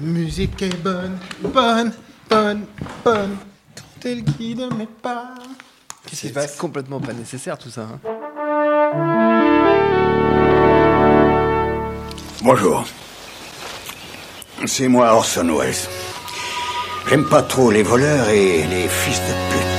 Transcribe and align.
La 0.00 0.06
musique 0.06 0.62
est 0.62 0.76
bonne, 0.82 1.18
bonne, 1.42 1.92
bonne, 2.28 2.64
bonne. 3.04 3.36
Quand 3.76 4.08
elle 4.08 4.22
guide 4.22 4.66
mes 4.78 4.86
pas. 4.86 5.34
Qu'est-ce 6.06 6.20
qui 6.22 6.28
se 6.28 6.32
passe? 6.32 6.52
C'est 6.52 6.58
complètement 6.58 7.00
pas 7.00 7.12
nécessaire 7.12 7.58
tout 7.58 7.68
ça. 7.70 7.82
hein. 7.82 8.00
Bonjour. 12.42 12.84
C'est 14.64 14.88
moi 14.88 15.12
Orson 15.14 15.54
Welles. 15.58 15.74
J'aime 17.08 17.24
pas 17.28 17.42
trop 17.42 17.70
les 17.70 17.82
voleurs 17.82 18.28
et 18.30 18.62
les 18.66 18.88
fils 18.88 19.20
de 19.20 19.32
pute. 19.52 19.69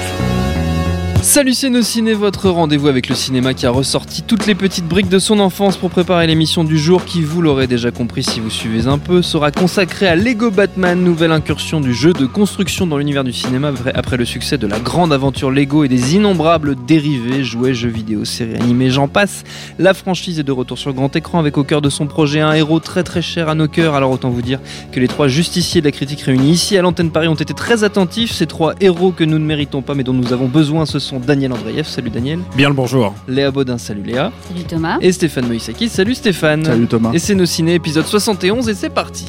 Salut 1.21 1.53
ciné, 1.53 2.13
votre 2.13 2.49
rendez-vous 2.49 2.87
avec 2.87 3.07
le 3.07 3.13
cinéma 3.13 3.53
qui 3.53 3.67
a 3.67 3.69
ressorti 3.69 4.23
toutes 4.23 4.47
les 4.47 4.55
petites 4.55 4.87
briques 4.87 5.07
de 5.07 5.19
son 5.19 5.39
enfance 5.39 5.77
pour 5.77 5.91
préparer 5.91 6.25
l'émission 6.25 6.63
du 6.63 6.79
jour 6.79 7.05
qui, 7.05 7.21
vous 7.21 7.43
l'aurez 7.43 7.67
déjà 7.67 7.91
compris 7.91 8.23
si 8.23 8.39
vous 8.39 8.49
suivez 8.49 8.87
un 8.87 8.97
peu, 8.97 9.21
sera 9.21 9.51
consacrée 9.51 10.07
à 10.07 10.15
Lego 10.15 10.49
Batman, 10.49 10.99
nouvelle 10.99 11.31
incursion 11.31 11.79
du 11.79 11.93
jeu 11.93 12.11
de 12.13 12.25
construction 12.25 12.87
dans 12.87 12.97
l'univers 12.97 13.23
du 13.23 13.33
cinéma 13.33 13.71
après- 13.93 14.17
le 14.17 14.25
succès 14.25 14.57
de 14.57 14.65
la 14.65 14.79
grande 14.79 15.13
aventure 15.13 15.51
Lego 15.51 15.83
et 15.83 15.87
des 15.87 16.15
innombrables 16.15 16.75
dérivés, 16.87 17.43
jouets, 17.43 17.75
jeux 17.75 17.89
vidéo, 17.89 18.25
séries 18.25 18.55
animées, 18.55 18.89
j'en 18.89 19.07
passe. 19.07 19.43
La 19.77 19.93
franchise 19.93 20.39
est 20.39 20.43
de 20.43 20.51
retour 20.51 20.79
sur 20.79 20.91
grand 20.91 21.15
écran 21.15 21.39
avec 21.39 21.55
au 21.57 21.63
cœur 21.63 21.81
de 21.81 21.89
son 21.89 22.07
projet 22.07 22.41
un 22.41 22.53
héros 22.53 22.79
très 22.79 23.03
très 23.03 23.21
cher 23.21 23.47
à 23.47 23.53
nos 23.53 23.67
cœurs, 23.67 23.93
alors 23.93 24.11
autant 24.11 24.31
vous 24.31 24.41
dire 24.41 24.59
que 24.91 24.99
les 24.99 25.07
trois 25.07 25.27
justiciers 25.27 25.81
de 25.81 25.85
la 25.85 25.91
critique 25.91 26.21
réunis 26.21 26.51
ici 26.51 26.77
à 26.77 26.81
l'antenne 26.81 27.11
Paris 27.11 27.27
ont 27.27 27.35
été 27.35 27.53
très 27.53 27.83
attentifs. 27.83 28.31
Ces 28.31 28.47
trois 28.47 28.73
héros 28.81 29.11
que 29.11 29.23
nous 29.23 29.37
ne 29.37 29.45
méritons 29.45 29.83
pas 29.83 29.93
mais 29.93 30.03
dont 30.03 30.13
nous 30.13 30.33
avons 30.33 30.47
besoin, 30.47 30.85
ce 30.87 30.97
sont 31.11 31.19
Daniel 31.19 31.51
Andreev, 31.51 31.83
salut 31.85 32.09
Daniel, 32.09 32.39
Bien 32.55 32.69
le 32.69 32.73
bonjour. 32.73 33.13
Léa 33.27 33.51
Baudin, 33.51 33.77
salut 33.77 34.01
Léa, 34.03 34.31
Salut 34.47 34.63
Thomas. 34.63 34.97
et 35.01 35.11
Stéphane 35.11 35.45
Moïsaki, 35.45 35.89
salut 35.89 36.15
Stéphane. 36.15 36.63
Salut 36.63 36.87
Thomas. 36.87 37.11
Et 37.11 37.19
c'est 37.19 37.35
nos 37.35 37.45
ciné 37.45 37.73
épisode 37.73 38.05
71 38.05 38.69
et 38.69 38.73
c'est 38.73 38.89
parti. 38.89 39.25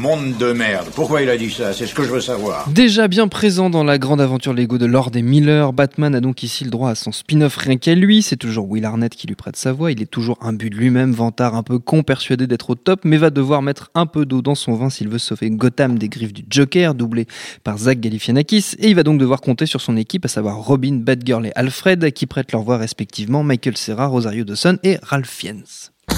Monde 0.00 0.38
de 0.38 0.52
merde. 0.54 0.86
Pourquoi 0.94 1.20
il 1.20 1.28
a 1.28 1.36
dit 1.36 1.50
ça? 1.50 1.74
C'est 1.74 1.84
ce 1.84 1.94
que 1.94 2.02
je 2.04 2.08
veux 2.08 2.22
savoir. 2.22 2.66
Déjà 2.70 3.06
bien 3.06 3.28
présent 3.28 3.68
dans 3.68 3.84
la 3.84 3.98
grande 3.98 4.22
aventure 4.22 4.54
Lego 4.54 4.78
de 4.78 4.86
Lord 4.86 5.10
et 5.14 5.20
Miller, 5.20 5.74
Batman 5.74 6.14
a 6.14 6.22
donc 6.22 6.42
ici 6.42 6.64
le 6.64 6.70
droit 6.70 6.88
à 6.88 6.94
son 6.94 7.12
spin-off 7.12 7.54
rien 7.58 7.76
qu'à 7.76 7.94
lui. 7.94 8.22
C'est 8.22 8.38
toujours 8.38 8.66
Will 8.70 8.86
Arnett 8.86 9.14
qui 9.14 9.26
lui 9.26 9.34
prête 9.34 9.56
sa 9.56 9.72
voix. 9.72 9.92
Il 9.92 10.00
est 10.00 10.10
toujours 10.10 10.38
imbu 10.40 10.70
de 10.70 10.76
lui-même, 10.76 11.12
vantard 11.12 11.54
un 11.54 11.62
peu 11.62 11.78
con, 11.78 12.02
persuadé 12.02 12.46
d'être 12.46 12.70
au 12.70 12.76
top, 12.76 13.00
mais 13.04 13.18
va 13.18 13.28
devoir 13.28 13.60
mettre 13.60 13.90
un 13.94 14.06
peu 14.06 14.24
d'eau 14.24 14.40
dans 14.40 14.54
son 14.54 14.72
vin 14.72 14.88
s'il 14.88 15.10
veut 15.10 15.18
sauver 15.18 15.50
Gotham 15.50 15.98
des 15.98 16.08
griffes 16.08 16.32
du 16.32 16.46
Joker, 16.48 16.94
doublé 16.94 17.26
par 17.62 17.76
Zach 17.76 18.00
Galifianakis. 18.00 18.76
Et 18.78 18.88
il 18.88 18.94
va 18.94 19.02
donc 19.02 19.20
devoir 19.20 19.42
compter 19.42 19.66
sur 19.66 19.82
son 19.82 19.98
équipe, 19.98 20.24
à 20.24 20.28
savoir 20.28 20.56
Robin, 20.56 20.94
Batgirl 20.94 21.44
et 21.44 21.52
Alfred, 21.56 22.10
qui 22.12 22.24
prêtent 22.24 22.52
leur 22.52 22.62
voix 22.62 22.78
respectivement 22.78 23.42
Michael 23.42 23.76
Cera, 23.76 24.06
Rosario 24.06 24.44
Dawson 24.44 24.78
et 24.82 24.96
Ralph 25.02 25.28
Fiennes. 25.28 25.64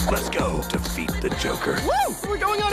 Let's 0.08 0.30
go 0.30 0.60
defeat 0.72 1.10
the 1.20 1.30
Joker. 1.42 1.74
Woo! 1.84 2.31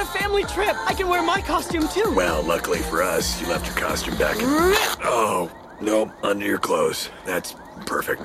Family 0.10 0.44
trip. 0.44 0.76
I 0.88 0.94
can 0.94 1.08
wear 1.08 1.22
my 1.24 1.42
costume 1.42 1.88
too. 1.88 2.14
Well, 2.16 2.44
luckily 2.44 2.80
for 2.80 3.02
us, 3.02 3.40
you 3.42 3.48
left 3.48 3.68
your 3.68 3.76
costume 3.76 4.18
back 4.18 4.38
in. 4.38 4.48
Oh, 5.04 5.50
no, 5.82 6.12
under 6.24 6.46
your 6.46 6.60
clothes. 6.60 7.10
That's 7.26 7.56
perfect. 7.86 8.22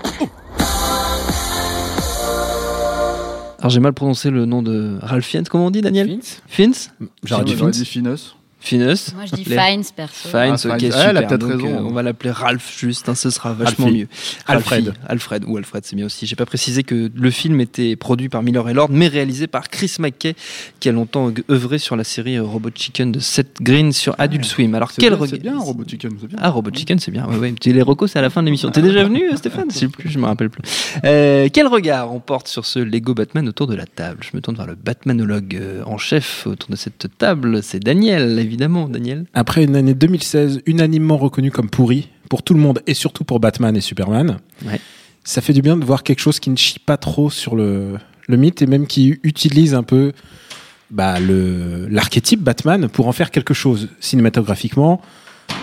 Alors 3.59 3.71
j'ai 3.71 3.81
mal 3.81 3.95
prononcé 3.95 4.31
le 4.31 4.45
nom 4.45 4.63
de 4.63 4.99
Ralph 5.01 5.25
Fiennes, 5.25 5.49
comment 5.49 5.67
on 5.67 5.71
dit 5.71 5.81
Daniel 5.81 6.21
Fiennes? 6.47 6.75
J'aurais 7.23 7.45
dit 7.45 7.57
Fiennes. 7.57 8.19
Finus. 8.65 9.13
Moi 9.15 9.25
je 9.27 9.35
dis 9.37 9.45
Les- 9.45 9.59
Fines 9.59 9.83
perso. 9.95 10.29
Fines, 10.29 10.39
Ah, 10.41 10.55
ok, 10.55 10.59
Fines. 10.61 10.71
Ah, 10.73 10.79
super. 10.79 11.09
elle 11.11 11.17
a 11.19 11.23
peut-être 11.23 11.47
raison. 11.47 11.67
euh, 11.67 11.81
on 11.83 11.93
va 11.93 12.03
l'appeler 12.03 12.31
Ralph 12.31 12.75
juste, 12.79 13.09
hein, 13.11 13.15
ce 13.15 13.29
sera 13.29 13.53
vachement 13.53 13.87
Alfie. 13.87 13.99
mieux. 13.99 14.09
Alfred. 14.47 14.95
Alfred 15.07 15.45
ou 15.47 15.57
Alfred, 15.59 15.85
c'est 15.85 15.97
bien 15.97 16.07
aussi. 16.07 16.27
J'ai 16.27 16.35
pas 16.37 16.47
précisé 16.47 16.83
que 16.83 17.11
le 17.15 17.31
film 17.31 17.61
était 17.61 17.95
produit 17.97 18.29
par 18.31 18.43
Miller 18.43 18.67
et 18.71 18.73
Lord, 18.75 18.89
mais 18.91 19.09
réalisé 19.09 19.47
par 19.47 19.69
Chris 19.69 19.93
McKay, 19.99 20.35
qui 20.81 20.89
a 20.89 20.93
longtemps 20.93 21.31
œuvré 21.51 21.79
sur 21.79 21.95
la 21.97 22.05
série 22.05 22.39
Robot 22.39 22.71
Chicken 22.75 23.13
de 23.13 23.21
Seth 23.21 23.61
Green 23.61 23.93
sur 23.93 24.15
Adult 24.19 24.45
Swim. 24.45 24.75
Alors 24.75 24.91
quel 24.93 25.13
regard 25.13 25.29
c'est 25.29 25.39
bien, 25.43 25.59
Robot 25.59 25.85
Chicken, 25.87 26.11
c'est 26.19 26.27
bien. 26.29 26.39
Ah, 26.41 26.49
Robot 26.51 26.71
Chicken, 26.75 26.99
c'est 26.99 27.11
bien. 27.11 27.27
Ouais, 27.27 27.37
ouais. 27.37 27.55
Les 27.67 27.83
recos, 27.83 28.11
c'est 28.13 28.19
à 28.19 28.23
la 28.23 28.31
fin 28.31 28.41
de 28.41 28.47
l'émission. 28.47 28.71
T'es 28.71 28.81
déjà 28.83 29.05
venu, 29.05 29.29
euh, 29.31 29.37
Stéphane? 29.37 29.67
Je 29.71 29.79
sais 29.79 29.89
plus, 29.89 30.09
je 30.09 30.19
me 30.19 30.25
rappelle 30.25 30.49
plus. 30.49 30.63
Euh, 31.05 31.49
quel 31.53 31.67
regard 31.67 32.15
on 32.15 32.21
porte 32.21 32.49
sur 32.49 32.65
ce 32.65 32.79
Lego 32.79 33.13
Batman 33.15 33.47
autour 33.49 33.67
de 33.67 33.75
la 33.75 33.85
table? 33.85 34.21
Je 34.23 34.35
me 34.35 34.41
tourne 34.41 34.57
vers 34.57 34.67
le 34.67 34.75
Batmanologue 34.75 35.61
en 35.85 35.99
chef 35.99 36.47
autour 36.47 36.71
de 36.71 36.77
cette 36.77 37.09
table. 37.19 37.63
C'est 37.63 37.81
Daniel, 37.81 38.39
évidemment. 38.39 38.54
Daniel. 38.57 39.27
Après 39.35 39.65
une 39.65 39.77
année 39.77 39.95
2016 39.95 40.63
unanimement 40.67 41.17
reconnue 41.17 41.51
comme 41.51 41.71
pourrie 41.71 42.09
pour 42.29 42.43
tout 42.43 42.55
le 42.55 42.61
monde 42.61 42.81
et 42.87 42.95
surtout 42.95 43.25
pour 43.25 43.41
Batman 43.41 43.77
et 43.77 43.81
Superman, 43.81 44.39
Ouais. 44.67 44.81
ça 45.25 45.41
fait 45.41 45.53
du 45.53 45.63
bien 45.63 45.77
de 45.77 45.85
voir 45.85 46.03
quelque 46.03 46.21
chose 46.21 46.41
qui 46.41 46.51
ne 46.51 46.57
chie 46.57 46.79
pas 46.79 46.97
trop 46.97 47.31
sur 47.31 47.55
le, 47.57 47.95
le 48.29 48.37
mythe 48.37 48.63
et 48.63 48.67
même 48.67 48.87
qui 48.87 49.19
utilise 49.23 49.75
un 49.75 49.83
peu 49.83 50.13
bah, 50.91 51.19
le- 51.21 51.87
l'archétype 51.89 52.41
Batman 52.43 52.89
pour 52.89 53.09
en 53.09 53.13
faire 53.13 53.31
quelque 53.31 53.55
chose 53.55 53.89
cinématographiquement. 54.01 55.01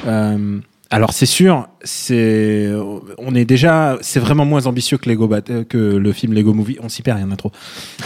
Euh, 0.08 0.60
alors 0.90 1.14
c'est 1.14 1.26
sûr, 1.26 1.68
c'est 1.84 2.70
on 3.18 3.34
est 3.34 3.46
déjà 3.46 3.98
c'est 4.02 4.20
vraiment 4.20 4.44
moins 4.46 4.66
ambitieux 4.68 4.98
que 4.98 5.10
Lego 5.10 5.32
euh, 5.34 5.64
que 5.64 5.78
le 5.78 6.12
film 6.12 6.34
Lego 6.34 6.54
Movie. 6.54 6.78
On 6.82 6.90
s'y 6.90 7.02
perd, 7.02 7.20
il 7.20 7.22
y 7.22 7.26
en 7.26 7.32
a 7.32 7.38
trop. 7.38 7.52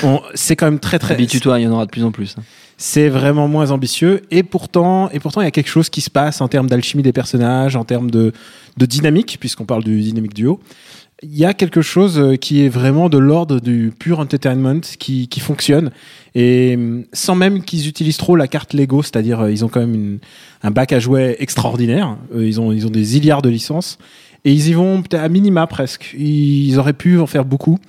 On- 0.04 0.22
C'est 0.36 0.56
quand 0.56 0.68
même 0.68 0.80
très 0.80 1.00
très 1.00 1.16
Habitue-toi, 1.16 1.60
il 1.60 1.64
y 1.64 1.68
en 1.68 1.72
aura 1.72 1.86
de 1.88 1.92
plus 1.92 2.04
en 2.04 2.12
plus. 2.12 2.36
hein. 2.38 2.44
C'est 2.78 3.10
vraiment 3.10 3.48
moins 3.48 3.72
ambitieux. 3.72 4.22
Et 4.32 4.44
pourtant 4.44 5.10
et 5.12 5.20
pourtant 5.20 5.42
il 5.42 5.46
y 5.46 5.48
a 5.48 5.52
quelque 5.52 5.70
chose 5.70 5.90
qui 5.90 6.02
se 6.02 6.10
passe 6.10 6.42
en 6.42 6.48
termes 6.48 6.68
d'alchimie 6.68 7.04
des 7.04 7.14
personnages 7.14 7.76
en 7.76 7.86
termes 7.86 8.12
de, 8.12 8.34
dynamique 8.78 9.38
puisqu'on 9.40 9.66
parle 9.66 9.84
du 9.84 10.02
dynamique 10.02 10.34
duo. 10.34 10.60
Il 11.24 11.38
y 11.38 11.46
a 11.46 11.54
quelque 11.54 11.82
chose 11.82 12.20
euh, 12.20 12.36
qui 12.36 12.66
est 12.66 12.70
vraiment 12.70 13.08
de 13.08 13.18
l'ordre 13.18 13.62
du 13.62 13.94
pur 13.98 14.20
entertainment 14.20 14.82
qui, 15.00 15.30
qui 15.30 15.40
fonctionne. 15.40 15.92
Et 16.36 16.76
hum, 16.76 17.06
sans 17.14 17.36
même 17.36 17.64
qu'ils 17.64 17.88
utilisent 17.88 18.18
trop 18.18 18.36
la 18.36 18.48
carte 18.50 18.74
Lego 18.74 19.02
c'est-à-dire 19.02 19.42
euh, 19.42 19.52
ils 19.52 19.64
ont 19.64 19.70
quand 19.70 19.80
même 19.80 20.20
un 20.62 20.72
bac 20.72 20.92
à 20.92 21.00
jouets 21.00 21.38
extraordinaire. 21.40 22.18
Euh, 22.36 22.46
ils 22.46 22.60
ont 22.60 22.74
ils 22.74 22.86
ont 22.86 22.92
des 22.92 23.14
milliards 23.14 23.42
de 23.42 23.50
licences. 23.50 23.98
Et 24.44 24.52
ils 24.52 24.68
y 24.68 24.74
vont 24.74 25.02
peut-être 25.02 25.24
à 25.24 25.30
minima 25.30 25.66
presque. 25.66 26.14
Ils 26.20 26.78
auraient 26.78 26.94
pu 26.94 27.18
en 27.20 27.26
faire 27.26 27.46
beaucoup. 27.46 27.80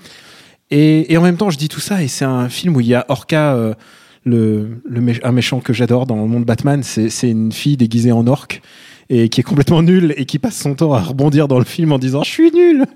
Et, 0.70 1.14
en 1.16 1.22
même 1.22 1.36
temps 1.36 1.50
je 1.50 1.58
dis 1.58 1.68
tout 1.68 1.80
ça 1.80 2.02
et 2.02 2.08
c'est 2.08 2.24
un 2.24 2.48
film 2.48 2.76
où 2.76 2.80
il 2.80 2.88
y 2.88 2.94
a 2.94 3.04
Orca 3.08 3.76
le, 4.26 4.82
le 4.84 5.00
mé- 5.00 5.20
un 5.24 5.32
méchant 5.32 5.60
que 5.60 5.72
j'adore 5.72 6.04
dans 6.04 6.16
le 6.16 6.26
monde 6.26 6.44
Batman, 6.44 6.82
c'est 6.82 7.30
une 7.30 7.52
fille 7.52 7.78
déguisée 7.78 8.12
en 8.12 8.26
orque 8.26 8.60
et 9.08 9.28
qui 9.28 9.40
est 9.40 9.44
complètement 9.44 9.82
nulle 9.82 10.12
et 10.16 10.24
qui 10.26 10.40
passe 10.40 10.56
son 10.56 10.74
temps 10.74 10.92
à 10.92 11.00
rebondir 11.00 11.46
dans 11.46 11.58
le 11.60 11.64
film 11.64 11.92
en 11.92 11.98
disant 11.98 12.24
je 12.24 12.30
suis 12.30 12.50
nulle 12.50 12.86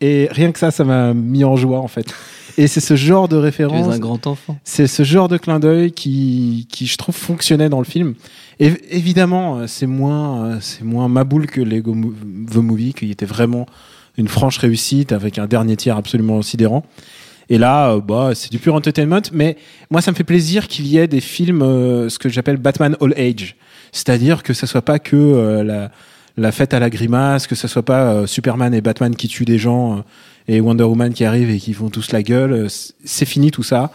et 0.00 0.26
rien 0.32 0.50
que 0.50 0.58
ça 0.58 0.72
ça 0.72 0.82
m'a 0.84 1.14
mis 1.14 1.44
en 1.44 1.54
joie 1.56 1.78
en 1.78 1.86
fait. 1.88 2.12
Et 2.58 2.66
c'est 2.66 2.80
ce 2.80 2.96
genre 2.96 3.28
de 3.28 3.36
Tu 3.36 3.40
es 3.40 3.44
référence 3.44 3.94
un 3.94 3.98
grand 4.00 4.26
enfant. 4.26 4.58
c'est 4.64 4.88
ce 4.88 5.04
genre 5.04 5.28
de 5.28 5.36
clin 5.38 5.60
d'œil 5.60 5.92
qui, 5.92 6.66
qui 6.72 6.86
je 6.86 6.96
trouve 6.96 7.14
fonctionnait 7.14 7.68
dans 7.68 7.78
le 7.78 7.84
film. 7.84 8.14
Et 8.58 8.72
évidemment 8.90 9.58
euh, 9.58 9.66
c'est 9.68 9.86
moins 9.86 10.44
euh, 10.44 10.56
c'est 10.60 10.82
moins 10.82 11.06
ma 11.08 11.22
boule 11.22 11.46
que 11.46 11.60
Lego 11.60 11.94
The 12.52 12.56
Movie 12.56 12.92
qui 12.94 13.08
était 13.12 13.24
vraiment 13.24 13.66
une 14.18 14.26
franche 14.26 14.58
réussite 14.58 15.12
avec 15.12 15.38
un 15.38 15.46
dernier 15.46 15.76
tiers 15.76 15.96
absolument 15.96 16.42
sidérant 16.42 16.84
et 17.50 17.58
là, 17.58 17.90
euh, 17.90 18.00
bah, 18.00 18.30
c'est 18.34 18.50
du 18.50 18.58
pur 18.58 18.74
entertainment. 18.74 19.20
Mais 19.32 19.56
moi, 19.90 20.00
ça 20.00 20.10
me 20.12 20.16
fait 20.16 20.24
plaisir 20.24 20.68
qu'il 20.68 20.86
y 20.86 20.96
ait 20.96 21.08
des 21.08 21.20
films, 21.20 21.62
euh, 21.62 22.08
ce 22.08 22.18
que 22.18 22.28
j'appelle 22.28 22.56
Batman 22.56 22.96
All 23.00 23.12
Age. 23.18 23.56
C'est-à-dire 23.92 24.42
que 24.44 24.54
ça 24.54 24.66
soit 24.68 24.82
pas 24.82 24.98
que 25.00 25.16
euh, 25.16 25.64
la, 25.64 25.90
la 26.36 26.52
fête 26.52 26.72
à 26.72 26.78
la 26.78 26.88
grimace, 26.88 27.46
que 27.48 27.56
ça 27.56 27.66
soit 27.68 27.82
pas 27.84 28.26
Superman 28.26 28.72
et 28.72 28.80
Batman 28.80 29.14
qui 29.16 29.26
tuent 29.28 29.44
des 29.44 29.58
gens 29.58 30.04
et 30.48 30.60
Wonder 30.60 30.84
Woman 30.84 31.12
qui 31.12 31.24
arrive 31.24 31.50
et 31.50 31.58
qui 31.58 31.74
font 31.74 31.90
tous 31.90 32.12
la 32.12 32.22
gueule. 32.22 32.68
C'est 33.04 33.26
fini 33.26 33.50
tout 33.50 33.64
ça. 33.64 33.90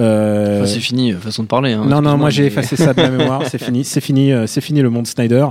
Euh, 0.00 0.62
Enfin, 0.62 0.66
c'est 0.66 0.80
fini, 0.80 1.12
façon 1.12 1.42
de 1.44 1.48
parler. 1.48 1.72
hein, 1.74 1.84
non, 1.86 2.02
non, 2.02 2.16
moi 2.16 2.30
j'ai 2.30 2.46
effacé 2.46 2.74
ça 2.74 2.94
de 2.94 3.00
ma 3.02 3.10
mémoire. 3.16 3.42
C'est 3.48 3.62
fini, 3.62 3.84
c'est 3.84 4.00
fini, 4.00 4.32
c'est 4.46 4.60
fini 4.60 4.80
le 4.80 4.90
monde 4.90 5.06
Snyder. 5.06 5.46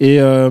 Et, 0.00 0.20
euh, 0.20 0.50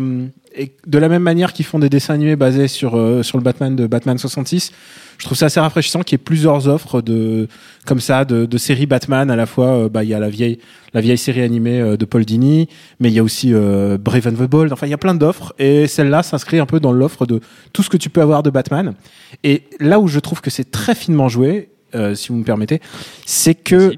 et 0.55 0.71
de 0.85 0.97
la 0.97 1.09
même 1.09 1.23
manière 1.23 1.53
qu'ils 1.53 1.65
font 1.65 1.79
des 1.79 1.89
dessins 1.89 2.13
animés 2.13 2.35
basés 2.35 2.67
sur 2.67 2.95
euh, 2.95 3.23
sur 3.23 3.37
le 3.37 3.43
Batman 3.43 3.75
de 3.75 3.87
Batman 3.87 4.17
66, 4.17 4.71
je 5.17 5.25
trouve 5.25 5.37
ça 5.37 5.47
assez 5.47 5.59
rafraîchissant 5.59 6.01
qu'il 6.01 6.13
y 6.13 6.21
ait 6.21 6.23
plusieurs 6.23 6.67
offres 6.67 7.01
de 7.01 7.47
comme 7.85 7.99
ça 7.99 8.25
de, 8.25 8.45
de 8.45 8.57
séries 8.57 8.85
Batman. 8.85 9.31
À 9.31 9.35
la 9.35 9.45
fois, 9.45 9.67
euh, 9.67 9.89
bah 9.89 10.03
il 10.03 10.09
y 10.09 10.13
a 10.13 10.19
la 10.19 10.29
vieille 10.29 10.59
la 10.93 11.01
vieille 11.01 11.17
série 11.17 11.41
animée 11.41 11.81
euh, 11.81 11.97
de 11.97 12.05
Paul 12.05 12.25
Dini, 12.25 12.69
mais 12.99 13.09
il 13.09 13.15
y 13.15 13.19
a 13.19 13.23
aussi 13.23 13.51
Brave 13.51 14.27
and 14.27 14.43
the 14.43 14.49
Bold. 14.49 14.71
Enfin, 14.73 14.87
il 14.87 14.91
y 14.91 14.93
a 14.93 14.97
plein 14.97 15.15
d'offres 15.15 15.53
et 15.57 15.87
celle-là 15.87 16.23
s'inscrit 16.23 16.59
un 16.59 16.65
peu 16.65 16.79
dans 16.79 16.91
l'offre 16.91 17.25
de 17.25 17.41
tout 17.71 17.83
ce 17.83 17.89
que 17.89 17.97
tu 17.97 18.09
peux 18.09 18.21
avoir 18.21 18.43
de 18.43 18.49
Batman. 18.49 18.93
Et 19.43 19.63
là 19.79 19.99
où 19.99 20.07
je 20.07 20.19
trouve 20.19 20.41
que 20.41 20.49
c'est 20.49 20.71
très 20.71 20.95
finement 20.95 21.29
joué, 21.29 21.69
si 22.15 22.29
vous 22.29 22.37
me 22.37 22.43
permettez, 22.43 22.79
c'est 23.25 23.53
que 23.53 23.95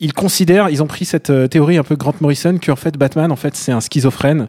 ils 0.00 0.12
considèrent, 0.12 0.68
ils 0.68 0.82
ont 0.82 0.86
pris 0.86 1.04
cette 1.04 1.32
théorie 1.50 1.76
un 1.76 1.82
peu 1.82 1.96
Grant 1.96 2.14
Morrison 2.20 2.58
qu'en 2.64 2.76
fait 2.76 2.96
Batman 2.96 3.32
en 3.32 3.36
fait 3.36 3.56
c'est 3.56 3.72
un 3.72 3.80
schizophrène 3.80 4.48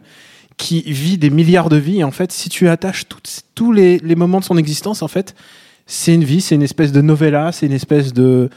qui 0.60 0.82
vit 0.82 1.16
des 1.16 1.30
milliards 1.30 1.70
de 1.70 1.76
vies 1.76 2.04
en 2.04 2.10
fait 2.10 2.30
si 2.32 2.50
tu 2.50 2.68
attaches 2.68 3.06
tous 3.54 3.72
les, 3.72 3.98
moments 4.14 4.40
de 4.40 4.44
son 4.44 4.58
existence 4.58 5.02
en 5.02 5.08
fait 5.08 5.34
c'est 5.86 6.14
une 6.14 6.22
vie, 6.22 6.40
c'est 6.40 6.54
une 6.54 6.62
espèce 6.62 6.92
de 6.92 7.00
novella, 7.00 7.50
c'est 7.50 7.66
une 7.66 7.72
espèce 7.72 8.12
de 8.12 8.50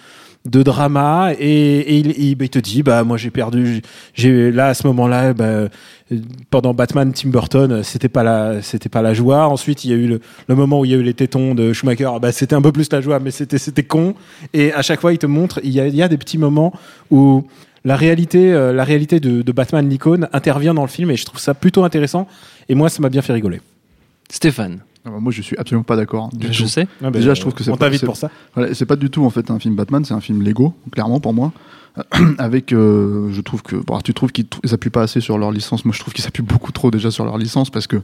de 0.46 0.62
drama 0.62 1.32
et, 1.40 1.98
il, 1.98 2.38
te 2.50 2.60
dit 2.60 2.84
bah 2.84 3.06
moi 3.06 3.16
j'ai 3.16 3.32
perdu 3.32 3.82
j'ai 4.14 4.52
là 4.52 4.68
à 4.68 4.74
ce 4.74 4.86
moment-là 4.88 5.34
bah, 5.34 5.70
pendant 6.50 6.74
Batman 6.74 7.14
Tim 7.14 7.30
Burton 7.30 7.82
c'était 7.82 8.10
pas 8.10 8.24
la 8.24 8.62
c'était 8.62 8.90
pas 8.90 9.02
la 9.02 9.14
joie. 9.14 9.48
Ensuite 9.48 9.86
il 9.86 9.92
y 9.92 9.94
a 9.94 9.96
eu 9.96 10.08
le, 10.08 10.56
moment 10.56 10.82
où 10.82 10.86
il 10.86 10.92
y 10.92 10.94
a 10.94 10.98
eu 10.98 11.04
les 11.04 11.14
tétons 11.14 11.56
de 11.56 11.72
Schumacher. 11.72 12.10
Bah 12.22 12.34
c'était 12.34 12.56
un 12.56 12.62
peu 12.62 12.74
plus 12.74 12.92
la 12.92 13.00
joie 13.00 13.20
mais 13.20 13.32
c'était 13.32 13.58
c'était 13.58 13.84
con. 13.84 14.16
Et 14.54 14.74
à 14.74 14.82
chaque 14.82 15.00
fois 15.00 15.14
il 15.14 15.18
te 15.18 15.28
montre 15.28 15.62
il 15.64 15.72
y 15.72 16.02
a 16.04 16.08
des 16.10 16.18
petits 16.18 16.38
moments 16.38 16.74
où 17.10 17.46
la 17.86 17.96
réalité 17.96 18.54
euh, 18.54 18.72
la 18.74 18.84
réalité 18.84 19.20
de, 19.20 19.42
de 19.42 19.52
Batman 19.52 19.88
l'icône 19.90 20.28
intervient 20.34 20.74
dans 20.74 20.82
le 20.84 20.88
film 20.88 21.12
et 21.12 21.16
je 21.18 21.26
trouve 21.26 21.40
ça 21.40 21.54
plutôt 21.54 21.84
intéressant 21.84 22.28
et 22.70 22.76
moi 22.76 22.90
ça 22.90 23.02
m'a 23.02 23.10
bien 23.10 23.22
fait 23.22 23.34
rigoler 23.34 23.62
Stéphane, 24.30 24.80
Ah 25.06 25.10
bah, 25.12 25.18
moi, 25.20 25.32
je 25.32 25.42
suis 25.42 25.56
absolument 25.58 25.84
pas 25.84 25.96
d'accord. 25.96 26.30
du 26.34 26.52
je 26.52 26.64
tout. 26.64 26.68
sais. 26.70 26.88
Ah, 27.04 27.12
bah, 27.12 27.20
Déjà, 27.20 27.34
je 27.36 27.42
trouve 27.42 27.54
que 27.54 27.64
c'est 27.64 27.70
on 27.70 27.76
pas- 27.78 27.86
t'invite 27.86 28.00
c'est- 28.00 28.06
pour 28.06 28.16
ça 28.18 28.32
Voilà, 28.56 28.74
c'est 28.74 28.86
pas 28.86 28.96
du 28.96 29.10
tout 29.12 29.24
en 29.26 29.30
fait 29.30 29.52
un 29.52 29.60
film 29.60 29.76
Batman, 29.76 30.04
c'est 30.06 30.14
un 30.14 30.22
film 30.22 30.42
Lego, 30.42 30.74
clairement 30.92 31.20
pour 31.20 31.34
moi. 31.34 31.52
Avec, 32.40 32.74
euh, 32.74 33.30
je 33.32 33.42
trouve 33.42 33.62
que, 33.62 33.76
bon, 33.76 34.00
tu 34.00 34.16
trouves 34.16 34.32
qu'ils 34.32 34.46
t- 34.46 34.58
ils 34.64 34.70
s'appuient 34.70 34.90
pas 34.90 35.04
assez 35.04 35.20
sur 35.22 35.38
leur 35.38 35.52
licence. 35.52 35.86
Moi, 35.86 35.94
je 35.94 36.00
trouve 36.00 36.14
qu'ils 36.14 36.24
s'appuient 36.24 36.42
beaucoup 36.42 36.72
trop 36.72 36.90
déjà 36.90 37.12
sur 37.12 37.26
leur 37.26 37.38
licence 37.38 37.70
parce 37.70 37.86
que 37.86 37.98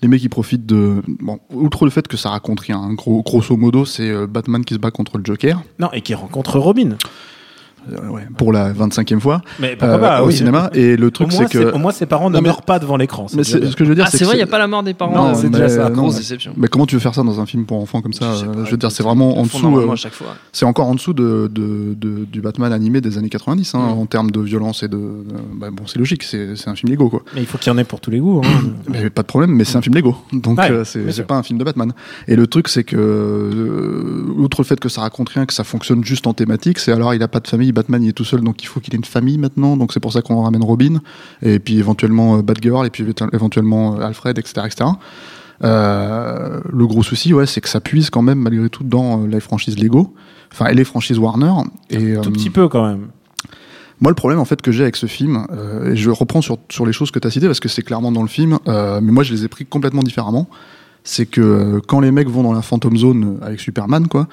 les 0.00 0.08
mecs 0.08 0.22
ils 0.22 0.30
profitent 0.30 0.64
de, 0.64 1.02
bon, 1.20 1.38
outre 1.50 1.84
le 1.84 1.90
fait 1.90 2.08
que 2.08 2.16
ça 2.16 2.30
raconte 2.30 2.60
rien, 2.60 2.78
hein, 2.78 2.94
gros, 2.94 3.22
grosso 3.22 3.54
modo, 3.58 3.84
c'est 3.84 4.08
euh, 4.08 4.26
Batman 4.26 4.64
qui 4.64 4.72
se 4.72 4.78
bat 4.78 4.90
contre 4.90 5.18
le 5.18 5.24
Joker 5.26 5.62
non 5.78 5.90
et 5.92 6.00
qui 6.00 6.14
rencontre 6.14 6.58
Robin 6.58 6.96
ouais, 8.10 8.22
pour 8.36 8.52
la 8.52 8.72
25e 8.72 9.20
fois 9.20 9.42
mais 9.60 9.76
euh, 9.82 9.98
pas 9.98 10.22
au 10.22 10.26
oui. 10.26 10.32
cinéma. 10.34 10.70
Et 10.74 10.96
le 10.96 11.10
truc, 11.10 11.32
c'est 11.32 11.48
que, 11.50 11.72
au 11.72 11.78
moins 11.78 11.92
ses 11.92 12.06
parents 12.06 12.30
ne 12.30 12.36
mais- 12.40 12.48
meurent 12.48 12.62
pas 12.62 12.78
devant 12.78 12.96
l'écran 12.96 13.26
c'est 13.28 13.36
mais 13.36 13.44
ce 13.44 13.56
que 13.76 13.84
je 13.84 13.88
veux 13.90 13.94
dire, 13.94 14.04
Ah, 14.06 14.10
c'est 14.10 14.24
vrai, 14.24 14.34
il 14.34 14.38
n'y 14.38 14.42
a 14.42 14.46
pas 14.46 14.58
la 14.58 14.66
mort 14.66 14.82
des 14.82 14.94
parents. 14.94 15.14
Non, 15.14 15.30
euh, 15.30 15.34
c'est 15.34 15.44
mais, 15.50 15.58
déjà 15.58 15.68
ça. 15.68 15.86
euh, 15.86 15.88
non, 15.90 16.02
Grosse 16.02 16.16
déception. 16.16 16.52
Mais 16.56 16.68
comment 16.68 16.86
tu 16.86 16.94
veux 16.96 17.00
faire 17.00 17.14
ça 17.14 17.22
dans 17.22 17.40
un 17.40 17.46
film 17.46 17.64
pour 17.66 17.80
enfants 17.80 18.00
comme 18.02 18.12
ça 18.12 18.34
Je 18.36 18.44
euh, 18.46 18.52
pas, 18.52 18.64
Je 18.64 18.70
veux 18.70 18.76
dire, 18.76 18.90
c'est 18.90 19.02
vraiment 19.02 19.38
en 19.38 19.44
dessous. 19.44 19.76
euh. 19.78 19.94
C'est 20.52 20.64
encore 20.64 20.88
en 20.88 20.94
dessous 20.94 21.12
de, 21.12 21.50
de, 21.52 21.94
de- 21.94 22.24
du 22.24 22.40
Batman 22.40 22.72
animé 22.72 23.00
des 23.00 23.18
années 23.18 23.28
90 23.30 23.74
hein, 23.74 23.78
Mm. 23.78 23.98
en 23.98 24.06
termes 24.06 24.30
de 24.30 24.40
violence 24.40 24.82
et 24.82 24.88
de. 24.88 24.98
bah, 25.54 25.68
bon, 25.72 25.84
c'est 25.86 25.98
logique, 25.98 26.22
c'est 26.22 26.56
c'est 26.56 26.68
un 26.68 26.74
film 26.74 26.90
Lego 26.92 27.08
quoi. 27.08 27.22
mais 27.34 27.40
il 27.40 27.46
faut 27.46 27.58
qu'il 27.58 27.72
y 27.72 27.74
en 27.74 27.78
ait 27.78 27.84
pour 27.84 28.00
tous 28.00 28.10
les 28.10 28.18
goûts 28.18 28.40
hein. 28.44 28.48
Mais 28.88 29.10
pas 29.10 29.22
de 29.22 29.26
problème, 29.26 29.50
mais 29.52 29.64
c'est 29.64 29.76
un 29.76 29.82
film 29.82 29.94
Lego, 29.94 30.16
donc 30.32 30.58
euh, 30.58 30.84
c'est 30.84 31.26
pas 31.26 31.34
un 31.36 31.42
film 31.42 31.58
de 31.58 31.64
Batman. 31.64 31.92
Et 32.28 32.36
le 32.36 32.46
truc, 32.46 32.68
c'est 32.68 32.84
que, 32.84 32.96
euh, 32.96 34.24
outre 34.36 34.60
le 34.60 34.64
fait 34.64 34.78
que 34.80 34.88
ça 34.88 35.00
raconte 35.02 35.28
rien, 35.30 35.46
que 35.46 35.52
ça 35.54 35.64
fonctionne 35.64 36.04
juste 36.04 36.26
en 36.26 36.32
thématique, 36.34 36.78
c'est 36.78 36.92
alors 36.92 37.14
il 37.14 37.22
a 37.22 37.28
pas 37.28 37.40
de 37.40 37.48
famille, 37.48 37.72
Batman 37.74 38.02
il 38.02 38.08
est 38.08 38.12
tout 38.12 38.24
seul, 38.24 38.40
donc 38.40 38.62
il 38.62 38.66
faut 38.66 38.80
qu'il 38.80 38.94
ait 38.94 38.96
une 38.96 39.04
famille 39.04 39.38
maintenant, 39.38 39.76
donc 39.76 39.92
c'est 39.92 40.00
pour 40.00 40.12
ça 40.12 40.22
qu'on 40.22 40.42
ramène 40.42 40.64
Robin, 40.64 41.00
et 41.42 41.58
puis 41.58 41.78
éventuellement 41.78 42.38
euh, 42.38 42.42
Batgirl, 42.42 42.86
et 42.86 42.90
puis 42.90 43.04
éventuellement 43.32 43.96
euh, 43.96 44.06
Alfred, 44.06 44.38
etc., 44.38 44.66
etc. 44.66 44.90
Euh, 45.62 46.60
le 46.72 46.86
gros 46.86 47.02
souci, 47.02 47.32
ouais, 47.34 47.46
c'est 47.46 47.60
que 47.60 47.68
ça 47.68 47.80
puise 47.80 48.10
quand 48.10 48.22
même 48.22 48.38
malgré 48.38 48.68
tout 48.68 48.84
dans 48.84 49.26
la 49.26 49.40
franchise 49.40 49.78
Lego, 49.78 50.14
enfin 50.52 50.66
et 50.66 50.74
les 50.74 50.84
franchises 50.84 51.18
Warner. 51.18 51.52
Et 51.90 52.14
tout 52.22 52.30
petit 52.30 52.50
peu 52.50 52.68
quand 52.68 52.86
même 52.86 53.08
moi, 54.00 54.10
le 54.10 54.16
problème 54.16 54.38
en 54.40 54.44
fait 54.44 54.60
que 54.60 54.72
j'ai 54.72 54.82
avec 54.82 54.96
ce 54.96 55.06
film, 55.06 55.46
euh, 55.50 55.92
et 55.92 55.96
je 55.96 56.10
reprends 56.10 56.42
sur, 56.42 56.58
sur 56.68 56.84
les 56.84 56.92
choses 56.92 57.10
que 57.10 57.18
tu 57.18 57.26
as 57.26 57.30
citées 57.30 57.46
parce 57.46 57.60
que 57.60 57.68
c'est 57.68 57.82
clairement 57.82 58.12
dans 58.12 58.22
le 58.22 58.28
film, 58.28 58.58
euh, 58.68 59.00
mais 59.02 59.12
moi 59.12 59.22
je 59.22 59.32
les 59.32 59.44
ai 59.44 59.48
pris 59.48 59.66
complètement 59.66 60.02
différemment. 60.02 60.48
C'est 61.04 61.26
que 61.26 61.40
euh, 61.40 61.80
quand 61.86 62.00
les 62.00 62.10
mecs 62.10 62.28
vont 62.28 62.42
dans 62.42 62.52
la 62.52 62.62
Phantom 62.62 62.96
Zone 62.96 63.38
avec 63.42 63.60
Superman, 63.60 64.08
quoi, 64.08 64.26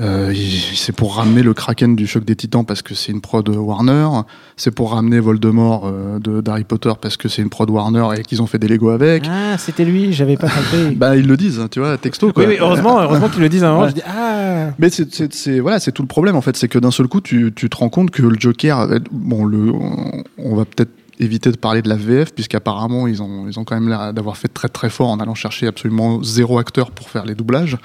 euh, 0.00 0.32
c'est 0.76 0.92
pour 0.92 1.16
ramener 1.16 1.42
le 1.42 1.54
Kraken 1.54 1.96
du 1.96 2.06
choc 2.06 2.24
des 2.24 2.36
Titans 2.36 2.64
parce 2.64 2.82
que 2.82 2.94
c'est 2.94 3.10
une 3.10 3.20
prod 3.20 3.48
Warner, 3.48 4.08
c'est 4.56 4.70
pour 4.70 4.92
ramener 4.92 5.18
Voldemort 5.18 5.86
euh, 5.86 6.18
de 6.20 6.40
d'Harry 6.40 6.64
Potter 6.64 6.92
parce 7.00 7.16
que 7.16 7.28
c'est 7.28 7.42
une 7.42 7.50
prod 7.50 7.68
Warner 7.68 8.06
et 8.16 8.22
qu'ils 8.22 8.40
ont 8.40 8.46
fait 8.46 8.58
des 8.58 8.68
Lego 8.68 8.90
avec. 8.90 9.24
ah 9.28 9.58
c'était 9.58 9.84
lui 9.84 10.12
j'avais 10.12 10.36
pas 10.36 10.48
compris 10.48 10.94
Bah 10.96 11.16
ils 11.16 11.26
le 11.26 11.36
disent, 11.36 11.60
tu 11.70 11.80
vois, 11.80 11.98
texto 11.98 12.32
quoi. 12.32 12.44
oui, 12.44 12.50
oui 12.50 12.56
heureusement 12.60 13.00
heureusement 13.00 13.28
qu'ils 13.28 13.42
le 13.42 13.48
disent 13.48 13.64
à 13.64 13.68
un 13.70 13.72
moment 13.72 13.82
Ouais. 13.84 13.90
je 13.90 13.94
dis 13.96 14.02
ah 14.06 14.70
Mais 14.78 14.88
c'est- 14.90 15.58
voilà, 15.60 15.80
c'est 15.80 15.92
tout 15.92 16.02
le 16.02 16.08
problème 16.08 16.36
en 16.36 16.40
fait, 16.42 16.56
c'est 16.56 16.68
que 16.68 16.78
d'un 16.78 16.90
seul 16.92 17.08
coup, 17.08 17.20
tu, 17.20 17.52
tu 17.54 17.68
te 17.68 17.76
rends 17.76 17.88
compte 17.88 18.10
que 18.10 18.22
le 18.22 18.36
Joker, 18.38 18.78
euh, 18.80 18.98
bon, 19.10 19.44
le, 19.44 19.72
on, 19.72 20.22
on 20.38 20.54
va 20.54 20.64
peut-être 20.64 20.90
éviter 21.20 21.50
de 21.50 21.56
parler 21.56 21.82
de 21.82 21.88
la 21.88 21.96
VF 21.96 22.32
puisqu'apparemment 22.32 23.08
ils 23.08 23.20
ont, 23.20 23.46
ils 23.48 23.58
ont 23.58 23.64
quand 23.64 23.74
même 23.74 23.88
l'air 23.88 24.12
d'avoir 24.14 24.36
fait 24.36 24.46
très 24.46 24.68
très 24.68 24.88
fort 24.90 25.08
en 25.10 25.18
allant 25.18 25.34
chercher 25.34 25.66
absolument 25.66 26.22
zéro 26.22 26.58
acteur 26.60 26.92
pour 26.92 27.10
faire 27.10 27.24
les 27.26 27.34
doublages. 27.34 27.76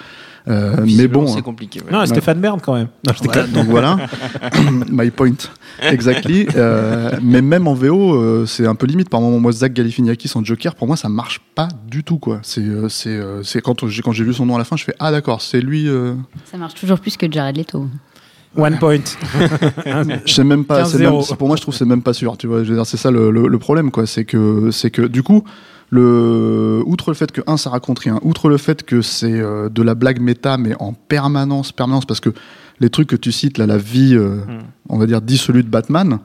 Euh, 0.47 0.75
mais 0.79 0.83
Visiblement, 0.85 1.23
bon, 1.23 1.27
c'est 1.33 1.41
compliqué. 1.41 1.79
ouais. 1.79 1.91
non 1.91 2.05
Stéphane 2.05 2.39
Bern 2.41 2.59
quand 2.61 2.73
même 2.73 2.87
non, 3.07 3.13
donc 3.53 3.67
voilà, 3.67 3.97
my 4.91 5.09
point, 5.11 5.31
exactly. 5.81 6.47
Euh, 6.55 7.11
mais 7.21 7.41
même 7.41 7.67
en 7.67 7.73
VO, 7.73 8.15
euh, 8.15 8.45
c'est 8.45 8.67
un 8.67 8.75
peu 8.75 8.85
limite. 8.85 9.09
Par 9.09 9.21
moment, 9.21 9.39
moi, 9.39 9.51
Zach 9.53 9.71
Galifianakis 9.73 10.31
en 10.35 10.43
Joker, 10.43 10.75
pour 10.75 10.87
moi, 10.87 10.97
ça 10.97 11.07
marche 11.09 11.39
pas 11.55 11.69
du 11.89 12.03
tout, 12.03 12.17
quoi. 12.19 12.39
C'est, 12.43 12.61
quand 13.63 13.87
j'ai 13.87 14.01
quand 14.01 14.11
j'ai 14.11 14.23
vu 14.23 14.33
son 14.33 14.45
nom 14.45 14.55
à 14.55 14.57
la 14.59 14.65
fin, 14.65 14.75
je 14.75 14.83
fais 14.83 14.95
ah 14.99 15.11
d'accord, 15.11 15.41
c'est 15.41 15.61
lui. 15.61 15.87
euh, 15.87 16.13
Ça 16.51 16.57
marche 16.57 16.73
toujours 16.75 16.99
plus 16.99 17.15
que 17.17 17.31
Jared 17.31 17.55
Leto. 17.57 17.87
one 18.57 18.77
point 18.79 18.97
Je 20.25 20.33
sais 20.33 20.43
même 20.43 20.65
pas. 20.65 20.85
c'est 20.85 20.97
15-0. 20.97 20.99
même- 21.11 21.21
c'est- 21.21 21.35
pour 21.35 21.47
moi, 21.47 21.55
je 21.57 21.61
trouve 21.61 21.73
que 21.73 21.77
c'est 21.77 21.85
même 21.85 22.03
pas 22.03 22.13
sûr. 22.13 22.37
Tu 22.37 22.47
vois, 22.47 22.63
je 22.63 22.69
veux 22.69 22.75
dire, 22.75 22.85
c'est 22.85 22.97
ça 22.97 23.11
le, 23.11 23.31
le- 23.31 23.47
le 23.47 23.59
problème, 23.59 23.91
quoi. 23.91 24.05
C'est 24.05 24.25
que, 24.25 24.69
c'est 24.71 24.91
que, 24.91 25.01
du 25.03 25.23
coup, 25.23 25.43
le, 25.93 26.81
outre 26.87 27.11
le 27.11 27.13
fait 27.13 27.31
que 27.31 27.41
un, 27.45 27.55
ça 27.55 27.69
raconte 27.69 27.99
rien, 27.99 28.19
outre 28.23 28.49
le 28.49 28.57
fait 28.57 28.81
que 28.81 29.03
c'est 29.03 29.39
euh, 29.39 29.69
de 29.69 29.83
la 29.83 29.93
blague 29.93 30.19
méta, 30.19 30.57
mais 30.57 30.73
en 30.79 30.93
permanence, 30.93 31.71
permanence, 31.71 32.05
parce 32.05 32.19
que 32.19 32.31
les 32.79 32.89
trucs 32.89 33.07
que 33.07 33.15
tu 33.15 33.31
cites, 33.31 33.59
là, 33.59 33.67
la 33.67 33.77
vie, 33.77 34.15
euh, 34.15 34.39
on 34.89 34.97
va 34.97 35.05
dire 35.05 35.21
dissolue 35.21 35.61
de 35.61 35.69
Batman. 35.69 36.17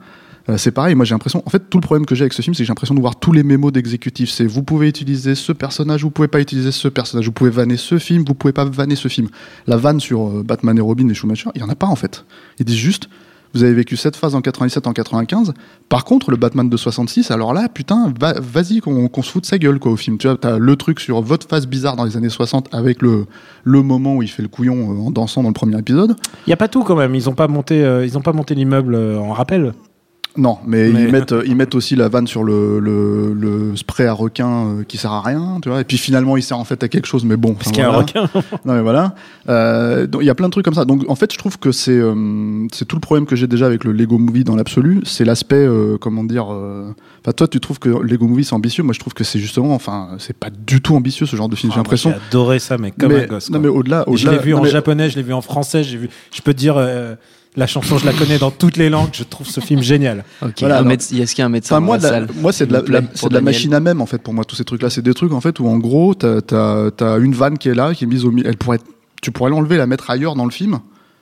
euh, 0.49 0.57
c'est 0.57 0.71
pareil, 0.71 0.95
moi 0.95 1.05
j'ai 1.05 1.13
l'impression. 1.13 1.43
En 1.45 1.51
fait, 1.51 1.69
tout 1.69 1.77
le 1.77 1.83
problème 1.83 2.07
que 2.07 2.15
j'ai 2.15 2.23
avec 2.23 2.33
ce 2.33 2.41
film, 2.41 2.55
c'est 2.55 2.63
que 2.63 2.65
j'ai 2.65 2.71
l'impression 2.71 2.95
de 2.95 2.99
voir 2.99 3.19
tous 3.19 3.31
les 3.31 3.43
mémos 3.43 3.71
d'exécutifs. 3.71 4.31
C'est 4.31 4.47
vous 4.47 4.63
pouvez 4.63 4.89
utiliser 4.89 5.35
ce 5.35 5.51
personnage, 5.51 6.01
vous 6.01 6.09
pouvez 6.09 6.27
pas 6.27 6.41
utiliser 6.41 6.71
ce 6.71 6.87
personnage, 6.87 7.27
vous 7.27 7.31
pouvez 7.31 7.51
vanner 7.51 7.77
ce 7.77 7.99
film, 7.99 8.23
vous 8.27 8.33
pouvez 8.33 8.53
pas 8.53 8.65
vanner 8.65 8.95
ce 8.95 9.07
film. 9.07 9.27
La 9.67 9.77
vanne 9.77 9.99
sur 9.99 10.43
Batman 10.43 10.75
et 10.79 10.81
Robin 10.81 11.07
et 11.09 11.13
Schumacher, 11.13 11.51
il 11.53 11.61
y 11.61 11.63
en 11.63 11.69
a 11.69 11.75
pas 11.75 11.85
en 11.85 11.95
fait. 11.95 12.25
Ils 12.57 12.65
disent 12.65 12.75
juste, 12.75 13.07
vous 13.53 13.63
avez 13.63 13.73
vécu 13.73 13.97
cette 13.97 14.15
phase 14.15 14.35
en 14.35 14.41
97, 14.41 14.85
en 14.87 14.93
95. 14.93 15.53
Par 15.89 16.05
contre, 16.05 16.29
le 16.31 16.37
Batman 16.37 16.69
de 16.69 16.77
66, 16.77 17.31
alors 17.31 17.53
là, 17.53 17.67
putain, 17.67 18.13
va- 18.19 18.35
vas-y 18.39 18.79
qu'on 18.79 19.09
se 19.23 19.29
fout 19.31 19.41
de 19.43 19.47
sa 19.47 19.57
gueule 19.57 19.79
quoi 19.79 19.91
au 19.91 19.95
film. 19.97 20.17
Tu 20.17 20.27
vois, 20.27 20.37
t'as 20.37 20.57
le 20.57 20.75
truc 20.75 20.99
sur 20.99 21.21
votre 21.21 21.47
phase 21.47 21.65
bizarre 21.67 21.95
dans 21.95 22.03
les 22.05 22.15
années 22.17 22.29
60 22.29 22.67
avec 22.73 23.01
le 23.01 23.25
le 23.63 23.81
moment 23.81 24.15
où 24.15 24.23
il 24.23 24.29
fait 24.29 24.41
le 24.43 24.47
couillon 24.47 24.91
euh, 24.91 25.07
en 25.07 25.11
dansant 25.11 25.41
dans 25.43 25.49
le 25.49 25.53
premier 25.53 25.77
épisode. 25.77 26.15
il 26.47 26.49
y 26.49 26.53
a 26.53 26.57
pas 26.57 26.67
tout 26.67 26.83
quand 26.83 26.95
même 26.95 27.13
ils 27.15 27.29
ont 27.29 27.33
pas 27.35 27.47
monté 27.47 27.83
euh, 27.83 28.05
ils 28.05 28.19
pas 28.21 28.33
monté 28.33 28.55
l'immeuble 28.55 28.95
euh, 28.95 29.17
en 29.19 29.33
rappel 29.33 29.73
Non, 30.39 30.57
mais, 30.65 30.89
Mais- 30.89 31.03
Ils, 31.03 31.11
mettent, 31.11 31.35
ils 31.45 31.55
mettent 31.55 31.75
aussi 31.75 31.95
la 31.95 32.07
vanne 32.07 32.25
sur 32.25 32.43
le, 32.43 32.79
le, 32.79 33.33
le 33.33 33.75
spray 33.75 34.07
à 34.07 34.13
requin 34.13 34.47
euh, 34.49 34.83
qui 34.87 34.97
sert 34.97 35.11
à 35.11 35.21
rien, 35.21 35.59
tu 35.61 35.67
vois. 35.69 35.81
Et 35.81 35.83
puis 35.83 35.97
finalement, 35.97 36.37
il 36.37 36.43
sert 36.43 36.57
en 36.57 36.63
fait 36.63 36.81
à 36.81 36.87
quelque 36.87 37.07
chose, 37.07 37.25
mais 37.25 37.35
bon. 37.35 37.53
parce 37.55 37.71
qu'il 37.71 37.79
y 37.79 37.85
a 37.85 37.89
un 37.89 37.97
requin 37.97 38.29
Non, 38.65 38.73
mais 38.73 38.81
voilà. 38.81 39.15
Euh, 39.49 40.07
donc, 40.07 40.21
il 40.21 40.25
y 40.25 40.29
a 40.29 40.35
plein 40.35 40.47
de 40.47 40.51
trucs 40.51 40.63
comme 40.65 40.73
ça. 40.73 40.85
Donc, 40.85 41.03
en 41.09 41.15
fait, 41.15 41.33
je 41.33 41.37
trouve 41.37 41.59
que 41.59 41.71
c'est 41.73 41.91
euh, 41.91 42.65
c'est 42.71 42.85
tout 42.85 42.95
le 42.95 43.01
problème 43.01 43.25
que 43.25 43.35
j'ai 43.35 43.47
déjà 43.47 43.65
avec 43.65 43.83
le 43.83 43.91
Lego 43.91 44.17
Movie 44.17 44.43
dans 44.45 44.55
l'absolu. 44.55 45.01
C'est 45.03 45.25
l'aspect, 45.25 45.55
euh, 45.57 45.97
comment 45.99 46.23
dire. 46.23 46.45
Enfin, 46.47 47.33
toi, 47.35 47.47
tu 47.47 47.59
trouves 47.59 47.79
que 47.79 47.89
Lego 47.89 48.25
Movie 48.27 48.45
c'est 48.45 48.53
ambitieux. 48.55 48.83
Moi, 48.83 48.93
je 48.93 48.99
trouve 48.99 49.13
que 49.13 49.23
c'est 49.25 49.39
justement, 49.39 49.73
enfin, 49.75 50.11
c'est 50.19 50.37
pas 50.37 50.49
du 50.49 50.81
tout 50.81 50.95
ambitieux 50.95 51.25
ce 51.25 51.35
genre 51.35 51.49
de 51.49 51.55
film. 51.57 51.71
Ah, 51.71 51.75
j'ai 51.75 51.77
moi, 51.79 51.83
l'impression. 51.83 52.09
j'ai 52.11 52.27
adoré 52.29 52.59
ça 52.59 52.77
mais 52.77 52.91
comme 52.91 53.11
mais, 53.11 53.23
un 53.23 53.27
gosse 53.27 53.49
non, 53.49 53.59
mais 53.59 53.67
au-delà, 53.67 54.05
Et 54.07 54.15
je 54.17 54.29
l'ai 54.29 54.37
vu 54.37 54.51
non, 54.51 54.59
en 54.59 54.63
mais- 54.63 54.69
japonais 54.69 55.09
je 55.09 55.15
l'ai 55.17 55.23
vu 55.23 55.33
en 55.33 55.41
français 55.41 55.83
j'ai 55.83 55.97
vu 55.97 56.09
je 56.33 56.41
peux 56.41 56.53
te 56.53 56.59
dire 56.59 56.75
la 57.55 57.67
chanson 57.67 57.97
je 57.97 58.05
la 58.05 58.13
connais 58.13 58.37
dans 58.37 58.51
toutes 58.51 58.77
les 58.77 58.89
langues 58.89 59.09
je 59.11 59.23
trouve 59.23 59.47
ce 59.47 59.59
film 59.59 59.81
génial 59.81 60.23
Ok, 60.41 60.53
Voilà, 60.59 60.77
alors- 60.77 60.91
Est-ce 60.91 61.09
qu'il 61.09 61.39
y 61.39 61.41
a 61.41 61.45
un 61.45 61.49
médecin 61.49 61.75
Enfin, 61.75 61.81
dans 61.81 61.85
moi, 61.87 61.97
la 61.97 62.09
salle 62.09 62.27
moi, 62.35 62.51
c'est 62.53 62.67
de 62.67 62.73
la, 62.73 63.01
c'est 63.15 63.27
de 63.29 63.33
la 63.33 63.41
machine 63.41 63.73
à 63.73 63.79
même 63.79 64.01
en 64.01 64.05
fait 64.05 64.21
pour 64.21 64.33
moi 64.33 64.45
tous 64.45 64.55
ces 64.55 64.63
trucs-là. 64.65 64.89
C'est 64.89 65.01
des 65.01 65.13
trucs 65.13 65.33
en 65.33 65.41
fait 65.41 65.59
où 65.59 65.67
en 65.67 65.77
gros 65.77 66.13
t'as 66.13 66.41
t'as 66.41 66.91
t'as 66.91 67.19
une 67.19 67.33
vanne 67.33 67.57
qui 67.57 67.69
est 67.69 67.75
là, 67.75 67.93
qui 67.93 68.03
est 68.03 68.07
mise 68.07 68.23
au 68.25 68.31
milieu. 68.31 68.47
Elle 68.47 68.57
pourrait, 68.57 68.79
tu 69.21 69.31
pourrais 69.31 69.49
l'enlever, 69.49 69.77
la 69.77 69.87
mettre 69.87 70.09
ailleurs 70.09 70.35
dans 70.35 70.45
le 70.45 70.51
film. 70.51 70.79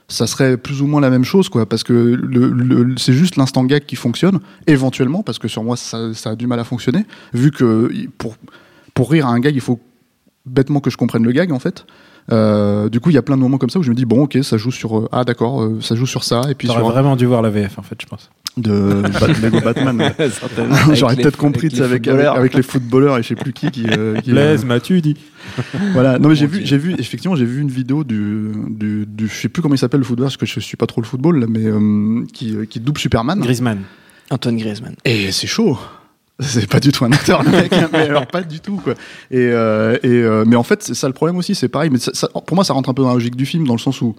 Ça 0.09 0.25
serait 0.27 0.55
plus 0.57 0.81
ou 0.81 0.87
moins 0.87 1.01
la 1.01 1.09
même 1.09 1.25
chose 1.25 1.49
quoi, 1.49 1.65
parce 1.65 1.83
que 1.83 1.91
le, 1.93 2.49
le- 2.49 2.95
c'est 2.97 3.11
juste 3.13 3.35
l'instant 3.35 3.63
gag 3.65 3.85
qui 3.85 3.95
fonctionne 3.97 4.39
éventuellement, 4.65 5.21
parce 5.23 5.37
que 5.39 5.47
sur 5.49 5.63
moi 5.63 5.75
ça, 5.75 6.13
ça 6.13 6.29
a 6.31 6.35
du 6.35 6.47
mal 6.47 6.59
à 6.59 6.63
fonctionner, 6.63 7.05
vu 7.33 7.51
que 7.51 7.91
pour 8.17 8.35
pour 8.93 9.11
rire 9.11 9.27
à 9.27 9.31
un 9.31 9.39
gag 9.39 9.53
il 9.55 9.61
faut 9.61 9.79
bêtement 10.45 10.79
que 10.79 10.89
je 10.89 10.95
comprenne 10.97 11.23
le 11.23 11.31
gag 11.33 11.51
en 11.51 11.59
fait. 11.59 11.85
Euh, 12.31 12.89
du 12.89 12.99
coup, 12.99 13.09
il 13.09 13.13
y 13.13 13.17
a 13.17 13.21
plein 13.21 13.37
de 13.37 13.41
moments 13.41 13.57
comme 13.57 13.69
ça 13.69 13.79
où 13.79 13.83
je 13.83 13.89
me 13.89 13.95
dis 13.95 14.05
bon, 14.05 14.23
ok, 14.23 14.37
ça 14.43 14.57
joue 14.57 14.71
sur 14.71 14.97
euh, 14.99 15.09
ah 15.11 15.23
d'accord, 15.23 15.61
euh, 15.63 15.79
ça 15.81 15.95
joue 15.95 16.05
sur 16.05 16.23
ça 16.23 16.41
et 16.49 16.55
puis 16.55 16.67
T'aurais 16.67 16.79
sur 16.81 16.89
vraiment 16.89 17.15
dû 17.15 17.25
voir 17.25 17.41
la 17.41 17.49
VF 17.49 17.79
en 17.79 17.83
fait 17.83 17.95
je 18.01 18.05
pense. 18.05 18.29
De 18.57 18.71
Lego 19.41 19.61
Batman. 19.61 19.97
J'aurais 20.93 21.13
Avec 21.13 21.17
les- 21.17 21.23
peut-être 21.23 21.37
compris 21.37 21.67
avec 21.79 21.79
avec, 21.79 22.07
avec, 22.07 22.07
footballeurs. 22.07 22.35
avec 22.35 22.53
les 22.55 22.63
footballeurs 22.63 23.17
et 23.17 23.23
je 23.23 23.27
sais 23.29 23.35
plus 23.35 23.53
qui 23.53 23.69
qui, 23.71 23.85
euh, 23.87 24.19
qui, 24.19 24.31
Blaise 24.31 24.65
m'as-tu 24.65 24.99
dit. 25.01 25.15
Voilà. 25.93 26.19
Non 26.19 26.27
mais 26.29 26.35
j'ai 26.35 26.47
vu 26.47 26.61
j'ai 26.65 26.77
vu 26.77 26.95
effectivement 26.97 27.35
j'ai 27.35 27.45
vu 27.45 27.61
une 27.61 27.69
vidéo 27.69 28.03
du, 28.03 28.51
du, 28.69 29.05
du 29.07 29.27
je 29.27 29.33
sais 29.33 29.47
plus 29.49 29.61
comment 29.61 29.75
il 29.75 29.79
s'appelle 29.79 29.99
le 30.01 30.05
footballeur 30.05 30.29
parce 30.29 30.37
que 30.37 30.45
je 30.47 30.59
suis 30.59 30.75
pas 30.75 30.87
trop 30.87 31.01
le 31.01 31.05
football 31.07 31.39
là, 31.39 31.45
mais 31.47 31.65
euh, 31.65 32.25
qui, 32.33 32.55
qui 32.67 32.79
double 32.79 32.99
Superman. 32.99 33.39
Griezmann. 33.39 33.79
Antoine 34.31 34.57
Griezmann. 34.57 34.95
et 35.05 35.31
c'est 35.31 35.47
chaud 35.47 35.77
c'est 36.39 36.69
pas 36.69 36.79
du 36.79 36.91
tout 36.91 37.03
un 37.05 37.11
acteur 37.11 37.41
le 37.43 37.49
mec 37.51 37.73
hein, 37.73 37.89
mais 37.91 38.09
alors 38.09 38.27
pas 38.27 38.41
du 38.41 38.59
tout 38.59 38.77
quoi. 38.77 38.93
Et, 39.31 39.37
euh, 39.51 39.97
et 40.03 40.07
euh, 40.09 40.43
mais 40.45 40.55
en 40.55 40.63
fait 40.63 40.83
c'est 40.83 40.93
ça 40.93 41.07
le 41.07 41.13
problème 41.13 41.37
aussi 41.37 41.55
c'est 41.55 41.67
pareil 41.67 41.89
mais 41.89 41.97
ça- 41.99 42.27
pour 42.45 42.55
moi 42.55 42.63
ça 42.63 42.73
rentre 42.73 42.89
un 42.89 42.93
peu 42.93 43.01
dans 43.01 43.07
la 43.09 43.13
logique 43.15 43.35
du 43.35 43.45
film 43.45 43.65
dans 43.67 43.73
le 43.73 43.79
sens 43.79 44.01
où 44.01 44.15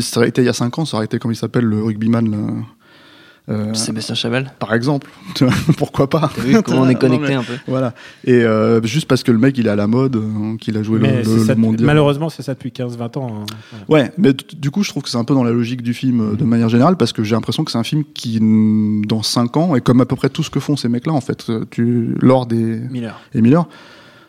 ça 0.00 0.20
aurait 0.20 0.28
été 0.28 0.40
il 0.42 0.46
y 0.46 0.48
a 0.48 0.54
5 0.54 0.78
ans 0.78 0.84
ça 0.86 0.96
aurait 0.96 1.04
été 1.06 1.18
comment 1.18 1.32
il 1.32 1.36
s'appelle 1.36 1.64
le 1.64 1.82
rugbyman 1.82 2.64
Euh, 3.48 3.74
Sébastien 3.74 4.14
Chaval. 4.14 4.52
par 4.60 4.72
exemple, 4.72 5.10
pourquoi 5.76 6.08
pas 6.08 6.30
T'as 6.34 6.42
vu 6.42 6.62
comment 6.62 6.82
on 6.82 6.88
est 6.88 6.92
Non, 6.92 6.98
connecté 7.00 7.26
mais- 7.30 7.34
un 7.34 7.42
peu 7.42 7.54
Voilà. 7.66 7.92
Et 8.24 8.34
euh, 8.34 8.80
juste 8.84 9.08
parce 9.08 9.24
que 9.24 9.32
le 9.32 9.38
mec 9.38 9.58
il 9.58 9.66
est 9.66 9.70
à 9.70 9.74
la 9.74 9.88
mode, 9.88 10.14
euh, 10.14 10.56
qu'il 10.58 10.76
a 10.76 10.82
joué 10.84 10.98
le, 11.00 11.02
Mais 11.02 11.22
le- 11.24 11.44
le 11.48 11.54
mondial. 11.56 11.84
malheureusement, 11.86 12.28
c'est 12.28 12.42
ça 12.42 12.54
depuis 12.54 12.70
15-20 12.70 13.16
ans. 13.18 13.42
hein. 13.42 13.76
Ouais, 13.88 14.12
mais 14.16 14.32
du 14.32 14.70
coup, 14.70 14.84
je 14.84 14.90
trouve 14.90 15.02
que 15.02 15.08
c'est 15.08 15.18
un 15.18 15.24
peu 15.24 15.34
dans 15.34 15.42
la 15.42 15.50
logique 15.50 15.82
du 15.82 15.92
film 15.92 16.20
euh, 16.20 16.36
de 16.36 16.44
manière 16.44 16.68
générale, 16.68 16.96
parce 16.96 17.12
que 17.12 17.24
j'ai 17.24 17.34
l'impression 17.34 17.64
que 17.64 17.72
c'est 17.72 17.78
un 17.78 17.82
film 17.82 18.04
qui, 18.14 18.38
dans 19.08 19.24
5 19.24 19.56
ans, 19.56 19.74
est 19.74 19.80
comme 19.80 20.00
à 20.00 20.06
peu 20.06 20.14
près 20.14 20.28
tout 20.28 20.44
ce 20.44 20.50
que 20.50 20.60
font 20.60 20.76
ces 20.76 20.88
mecs-là, 20.88 21.12
en 21.12 21.20
fait. 21.20 21.46
Euh, 21.50 21.64
Tu, 21.68 22.14
Lord 22.20 22.46
et, 22.52 22.54
Miller. 22.54 23.18
et 23.34 23.40
Miller, 23.42 23.66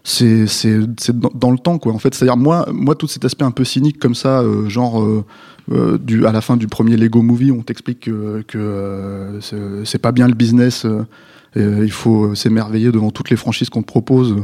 c'est 0.04 0.48
c'est 0.48 0.80
c'est 1.00 1.18
dans, 1.18 1.32
dans 1.36 1.52
le 1.52 1.58
temps, 1.60 1.78
quoi. 1.78 1.94
En 1.94 2.00
fait, 2.00 2.14
c'est-à-dire 2.16 2.36
moi, 2.36 2.66
moi, 2.74 2.96
tout 2.96 3.08
cet 3.08 3.24
aspect 3.26 3.46
un 3.46 3.52
peu 3.52 3.64
cynique 3.64 4.00
comme 4.00 4.16
ça, 4.16 4.40
euh, 4.42 4.68
genre 4.70 5.02
euh, 5.72 5.94
euh, 5.94 5.98
du, 5.98 6.26
à 6.26 6.32
la 6.32 6.42
fin 6.42 6.58
du 6.58 6.68
premier 6.68 6.98
Lego 6.98 7.22
Movie, 7.22 7.52
on 7.52 7.62
t'explique 7.62 8.02
que, 8.02 8.44
que 8.48 8.58
euh, 8.58 9.40
c'est- 9.86 9.98
pas 9.98 10.12
bien 10.12 10.28
le 10.28 10.34
business. 10.34 10.86
euh, 10.86 11.04
euh, 11.56 11.82
il 11.84 11.92
faut 11.92 12.34
s'émerveiller 12.34 12.92
devant 12.92 13.12
toutes 13.12 13.30
les 13.30 13.36
franchises 13.36 13.70
qu'on 13.70 13.84
te 13.84 13.88
propose. 13.88 14.38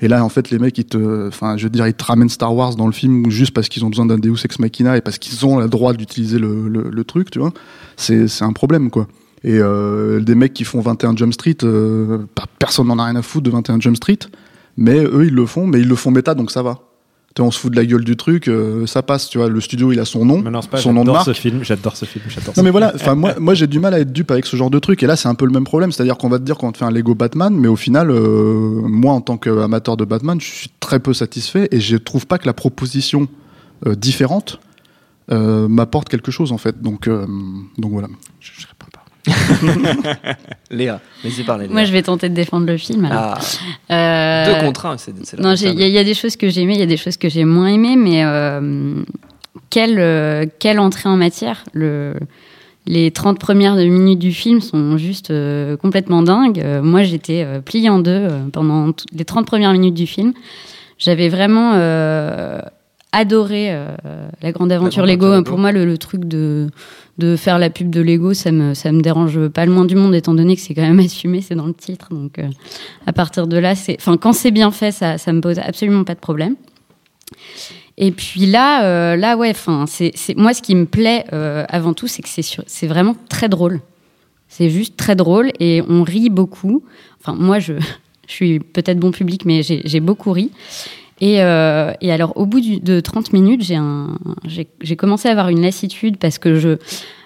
Et 0.00 0.06
là, 0.06 0.24
en 0.24 0.28
fait, 0.28 0.50
les 0.50 0.60
mecs, 0.60 0.78
ils 0.78 0.84
te, 0.84 1.26
enfin, 1.26 1.56
je 1.56 1.64
veux 1.64 1.70
dire, 1.70 1.88
ils 1.88 1.92
te 1.94 2.04
ramènent 2.04 2.28
Star 2.28 2.54
Wars 2.54 2.76
dans 2.76 2.86
le 2.86 2.92
film 2.92 3.28
juste 3.30 3.50
parce 3.52 3.68
qu'ils 3.68 3.84
ont 3.84 3.88
besoin 3.88 4.06
d'un 4.06 4.16
Deus 4.16 4.36
Ex 4.44 4.60
Machina 4.60 4.96
et 4.96 5.00
parce 5.00 5.18
qu'ils 5.18 5.44
ont 5.44 5.58
le 5.58 5.66
droit 5.68 5.92
d'utiliser 5.92 6.38
le, 6.38 6.68
le, 6.68 6.88
le 6.88 7.04
truc, 7.04 7.32
tu 7.32 7.40
vois. 7.40 7.52
C'est, 7.96 8.28
un 8.42 8.52
problème, 8.52 8.90
quoi. 8.90 9.08
Et 9.42 9.58
euh, 9.58 10.20
des 10.20 10.36
mecs 10.36 10.54
qui 10.54 10.62
font 10.62 10.80
21 10.80 11.16
Jump 11.16 11.32
Street, 11.34 11.56
euh, 11.64 12.18
pas- 12.36 12.44
personne 12.60 12.86
n'en 12.86 12.98
a 13.00 13.06
rien 13.06 13.16
à 13.16 13.22
foutre 13.22 13.42
de 13.44 13.50
21 13.50 13.80
Jump 13.80 13.96
Street, 13.96 14.20
mais 14.76 15.02
eux, 15.04 15.24
ils 15.26 15.34
le 15.34 15.46
font, 15.46 15.66
mais 15.66 15.80
ils 15.80 15.88
le 15.88 15.96
font 15.96 16.12
méta, 16.12 16.34
donc 16.36 16.52
ça 16.52 16.62
va. 16.62 16.78
On 17.38 17.50
se 17.50 17.58
fout 17.58 17.72
de 17.72 17.76
la 17.76 17.86
gueule 17.86 18.04
du 18.04 18.16
truc, 18.16 18.48
euh, 18.48 18.86
ça 18.86 19.02
passe, 19.02 19.28
tu 19.28 19.38
vois. 19.38 19.48
Le 19.48 19.60
studio, 19.60 19.90
il 19.92 20.00
a 20.00 20.04
son 20.04 20.24
nom, 20.24 20.42
pas, 20.42 20.78
son 20.78 20.92
nom 20.92 21.00
de 21.00 21.06
j'adore 21.06 21.14
marque. 21.14 21.26
ce 21.26 21.32
film, 21.32 21.64
j'adore 21.64 21.96
ce 21.96 22.04
film, 22.04 22.24
j'adore 22.28 22.54
Non 22.56 22.62
mais 22.62 22.70
voilà, 22.70 22.92
enfin 22.94 23.14
moi, 23.14 23.34
moi 23.38 23.54
j'ai 23.54 23.66
du 23.66 23.80
mal 23.80 23.94
à 23.94 24.00
être 24.00 24.12
dupe 24.12 24.30
avec 24.30 24.44
ce 24.46 24.56
genre 24.56 24.70
de 24.70 24.78
truc 24.78 25.02
et 25.02 25.06
là 25.06 25.16
c'est 25.16 25.28
un 25.28 25.34
peu 25.34 25.46
le 25.46 25.52
même 25.52 25.64
problème, 25.64 25.92
c'est-à-dire 25.92 26.18
qu'on 26.18 26.28
va 26.28 26.38
te 26.38 26.44
dire 26.44 26.56
qu'on 26.58 26.72
te 26.72 26.78
fait 26.78 26.84
un 26.84 26.90
Lego 26.90 27.14
Batman, 27.14 27.54
mais 27.54 27.68
au 27.68 27.76
final, 27.76 28.10
euh, 28.10 28.82
moi 28.84 29.14
en 29.14 29.20
tant 29.20 29.38
qu'amateur 29.38 29.96
de 29.96 30.04
Batman, 30.04 30.40
je 30.40 30.46
suis 30.46 30.70
très 30.80 31.00
peu 31.00 31.14
satisfait 31.14 31.68
et 31.70 31.80
je 31.80 31.96
trouve 31.96 32.26
pas 32.26 32.38
que 32.38 32.46
la 32.46 32.54
proposition 32.54 33.28
euh, 33.86 33.94
différente 33.94 34.60
euh, 35.30 35.68
m'apporte 35.68 36.08
quelque 36.08 36.30
chose 36.30 36.52
en 36.52 36.58
fait. 36.58 36.82
Donc 36.82 37.08
euh, 37.08 37.26
donc 37.78 37.92
voilà. 37.92 38.08
Je, 38.40 38.52
je. 38.58 38.66
Léa, 40.70 41.00
laissez 41.24 41.44
parler. 41.44 41.64
Léa. 41.66 41.72
Moi, 41.72 41.84
je 41.84 41.92
vais 41.92 42.02
tenter 42.02 42.28
de 42.28 42.34
défendre 42.34 42.66
le 42.66 42.76
film. 42.76 43.04
alors. 43.04 43.38
Ah, 43.88 43.94
Euh, 43.94 44.54
deux 44.60 44.66
contre 44.66 44.86
un, 44.86 44.96
c'est 44.98 45.12
Non, 45.38 45.54
il 45.54 45.62
y, 45.78 45.82
a- 45.84 45.86
il 45.86 45.92
y 45.92 45.98
a 45.98 46.04
des 46.04 46.14
choses 46.14 46.36
que 46.36 46.48
j'ai 46.48 46.62
aimées, 46.62 46.74
il 46.74 46.80
y 46.80 46.84
a 46.84 46.86
des 46.86 46.96
choses 46.96 47.16
que 47.16 47.28
j'ai 47.28 47.44
moins 47.44 47.68
aimées, 47.68 47.96
mais 47.96 48.24
euh, 48.24 49.02
quelle, 49.70 49.98
euh, 49.98 50.46
quelle 50.58 50.78
entrée 50.80 51.08
en 51.08 51.16
matière? 51.16 51.64
Le, 51.72 52.14
Les 52.86 53.12
30 53.12 53.38
premières 53.38 53.76
minutes 53.76 54.18
du 54.18 54.32
film 54.32 54.60
sont 54.60 54.96
juste 54.98 55.32
complètement 55.80 56.22
dingues. 56.22 56.64
Moi, 56.82 57.04
j'étais 57.04 57.46
pliée 57.64 57.88
en 57.88 58.00
deux 58.00 58.26
pendant 58.52 58.92
les 59.12 59.24
30 59.24 59.46
premières 59.46 59.72
minutes 59.72 59.94
du 59.94 60.08
film. 60.08 60.32
J'avais 60.98 61.28
vraiment 61.28 61.74
adoré 63.12 63.68
euh, 63.70 63.94
la 64.40 64.52
grande 64.52 64.72
aventure 64.72 65.02
grande 65.02 65.10
Lego. 65.10 65.26
aventure 65.26 65.40
Lego. 65.40 65.50
Pour 65.50 65.58
moi, 65.58 65.70
le, 65.72 65.84
le 65.84 65.98
truc 65.98 66.24
de, 66.24 66.68
de 67.18 67.36
faire 67.36 67.58
la 67.58 67.70
pub 67.70 67.90
de 67.90 68.00
Lego, 68.00 68.34
ça 68.34 68.50
me, 68.50 68.74
ça 68.74 68.90
me 68.90 69.02
dérange 69.02 69.48
pas 69.48 69.66
le 69.66 69.72
moins 69.72 69.84
du 69.84 69.94
monde, 69.94 70.14
étant 70.14 70.34
donné 70.34 70.56
que 70.56 70.62
c'est 70.62 70.74
quand 70.74 70.82
même 70.82 70.98
assumé, 71.04 71.42
c'est 71.42 71.54
dans 71.54 71.66
le 71.66 71.74
titre. 71.74 72.08
Donc, 72.10 72.38
euh, 72.38 72.48
à 73.06 73.12
partir 73.12 73.46
de 73.46 73.58
là, 73.58 73.74
c'est, 73.74 73.96
enfin, 73.98 74.16
quand 74.16 74.32
c'est 74.32 74.50
bien 74.50 74.70
fait, 74.70 74.90
ça, 74.90 75.18
ça 75.18 75.32
me 75.32 75.40
pose 75.40 75.58
absolument 75.58 76.04
pas 76.04 76.14
de 76.14 76.20
problème. 76.20 76.56
Et 77.98 78.10
puis 78.10 78.46
là, 78.46 78.84
euh, 78.84 79.16
là, 79.16 79.36
ouais, 79.36 79.50
enfin, 79.50 79.84
c'est, 79.86 80.12
c'est 80.14 80.36
moi 80.36 80.54
ce 80.54 80.62
qui 80.62 80.74
me 80.74 80.86
plaît 80.86 81.24
avant 81.30 81.92
tout, 81.92 82.08
c'est 82.08 82.22
que 82.22 82.28
c'est, 82.28 82.42
c'est 82.66 82.86
vraiment 82.86 83.14
très 83.28 83.48
drôle. 83.48 83.80
C'est 84.48 84.70
juste 84.70 84.96
très 84.96 85.16
drôle 85.16 85.50
et 85.60 85.82
on 85.88 86.02
rit 86.02 86.28
beaucoup. 86.28 86.82
Enfin, 87.20 87.34
moi, 87.38 87.58
je, 87.58 87.74
je 88.26 88.32
suis 88.32 88.60
peut-être 88.60 88.98
bon 88.98 89.10
public, 89.10 89.44
mais 89.44 89.62
j'ai 89.62 90.00
beaucoup 90.00 90.32
ri. 90.32 90.50
Et, 91.20 91.40
euh, 91.42 91.92
et 92.00 92.10
alors, 92.10 92.32
au 92.36 92.46
bout 92.46 92.60
du- 92.60 92.80
de 92.80 93.00
30 93.00 93.32
minutes, 93.32 93.62
j'ai, 93.62 94.96
commencé 94.96 95.28
à 95.28 95.32
avoir 95.32 95.50
une 95.50 95.62
lassitude 95.62 96.16
parce 96.16 96.38
que 96.38 96.56
je. 96.58 96.78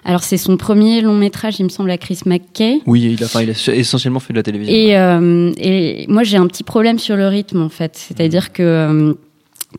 Alors, 0.05 0.23
c'est 0.23 0.37
son 0.37 0.55
premier 0.57 1.01
long 1.01 1.15
métrage, 1.15 1.59
il 1.59 1.63
me 1.63 1.69
semble, 1.69 1.89
à 1.89 1.97
Chris 1.97 2.19
McKay. 2.25 2.79
Oui, 2.85 3.15
il 3.17 3.23
a, 3.23 3.25
enfin, 3.25 3.41
il 3.41 3.49
a 3.49 3.73
essentiellement 3.73 4.19
fait 4.19 4.33
de 4.33 4.37
la 4.39 4.43
télévision. 4.43 4.73
Et, 4.75 4.95
euh, 4.97 5.51
et 5.57 6.05
moi, 6.09 6.23
j'ai 6.23 6.37
un 6.37 6.47
petit 6.47 6.63
problème 6.63 6.99
sur 6.99 7.15
le 7.15 7.27
rythme, 7.27 7.61
en 7.61 7.69
fait. 7.69 7.95
C'est-à-dire 7.95 8.53
que 8.53 8.61
euh, 8.63 9.13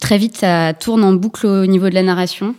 très 0.00 0.18
vite, 0.18 0.36
ça 0.36 0.72
tourne 0.74 1.04
en 1.04 1.12
boucle 1.12 1.46
au 1.46 1.66
niveau 1.66 1.88
de 1.88 1.94
la 1.94 2.02
narration. 2.02 2.54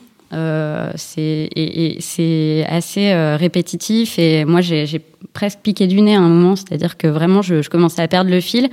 C'est 0.96 2.66
assez 2.70 3.14
répétitif 3.38 4.20
et 4.20 4.46
moi 4.46 4.62
j'ai 4.62 5.02
presque 5.40 5.60
piqué 5.60 5.88
du 5.88 6.02
nez 6.02 6.16
à 6.16 6.20
un 6.20 6.28
moment. 6.28 6.58
C'est-à-dire 6.58 6.98
que 6.98 7.08
vraiment 7.08 7.42
je, 7.42 7.62
je 7.62 7.70
commençais 7.70 8.02
à 8.02 8.10
perdre 8.10 8.30
le 8.30 8.42
fil 8.42 8.70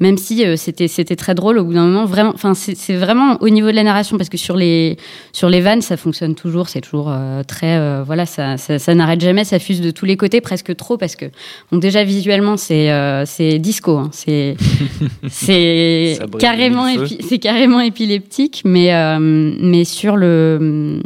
même 0.00 0.16
si 0.16 0.44
euh, 0.44 0.56
c'était 0.56 0.88
c'était 0.88 1.16
très 1.16 1.34
drôle 1.34 1.58
au 1.58 1.64
bout 1.64 1.74
d'un 1.74 1.86
moment. 1.86 2.04
Vraiment 2.04 2.32
enfin 2.34 2.54
c'est 2.54 2.94
vraiment 2.94 3.36
au 3.40 3.48
niveau 3.48 3.68
de 3.68 3.76
la 3.76 3.82
narration 3.82 4.16
parce 4.16 4.28
que 4.28 4.36
sur 4.36 4.56
les 4.56 4.96
sur 5.32 5.48
les 5.48 5.60
vannes 5.60 5.82
ça 5.82 5.96
fonctionne 5.96 6.34
toujours. 6.34 6.68
C'est 6.68 6.80
toujours 6.80 7.08
euh, 7.10 7.42
très 7.42 7.76
euh, 7.76 8.02
voilà 8.04 8.26
ça 8.26 8.56
ça, 8.56 8.78
ça 8.78 8.94
n'arrête 8.94 9.20
jamais 9.20 9.44
ça 9.44 9.58
fuse 9.58 9.80
de 9.80 9.90
tous 9.90 10.04
les 10.04 10.16
côtés 10.16 10.40
presque 10.40 10.74
trop 10.76 10.96
parce 10.96 11.16
que 11.16 11.26
bon 11.70 11.78
déjà 11.78 12.04
visuellement 12.04 12.56
c'est 12.56 12.88
c'est 13.26 13.58
disco 13.58 13.96
hein, 13.96 14.10
c'est 14.12 14.56
c'est 15.28 16.18
carrément 16.38 16.86
c'est 17.20 17.38
carrément 17.38 17.80
épileptique 17.80 18.62
mais 18.64 18.92
mais 19.18 19.84
sur 19.84 20.16
le 20.16 21.00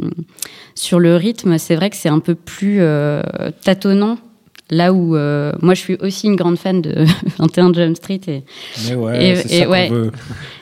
sur 0.75 0.99
le 0.99 1.15
rythme 1.15 1.57
c'est 1.57 1.75
vrai 1.75 1.89
que 1.89 1.95
c'est 1.95 2.09
un 2.09 2.19
peu 2.19 2.35
plus 2.35 2.81
tâtonnant 3.63 4.17
là 4.69 4.93
où 4.93 5.15
euh, 5.15 5.51
moi 5.61 5.73
je 5.73 5.79
suis 5.81 5.97
aussi 6.01 6.27
une 6.27 6.35
grande 6.35 6.57
fan 6.57 6.81
de 6.81 7.05
21 7.37 7.73
Jump 7.73 7.97
Street 7.97 8.21
et, 8.27 8.43
Mais 8.87 8.95
ouais, 8.95 9.25
Et- 9.25 9.35
c'est 9.35 9.51
et 9.55 9.59
ça 9.63 9.69
ouais. 9.69 9.89
veut. 9.89 10.11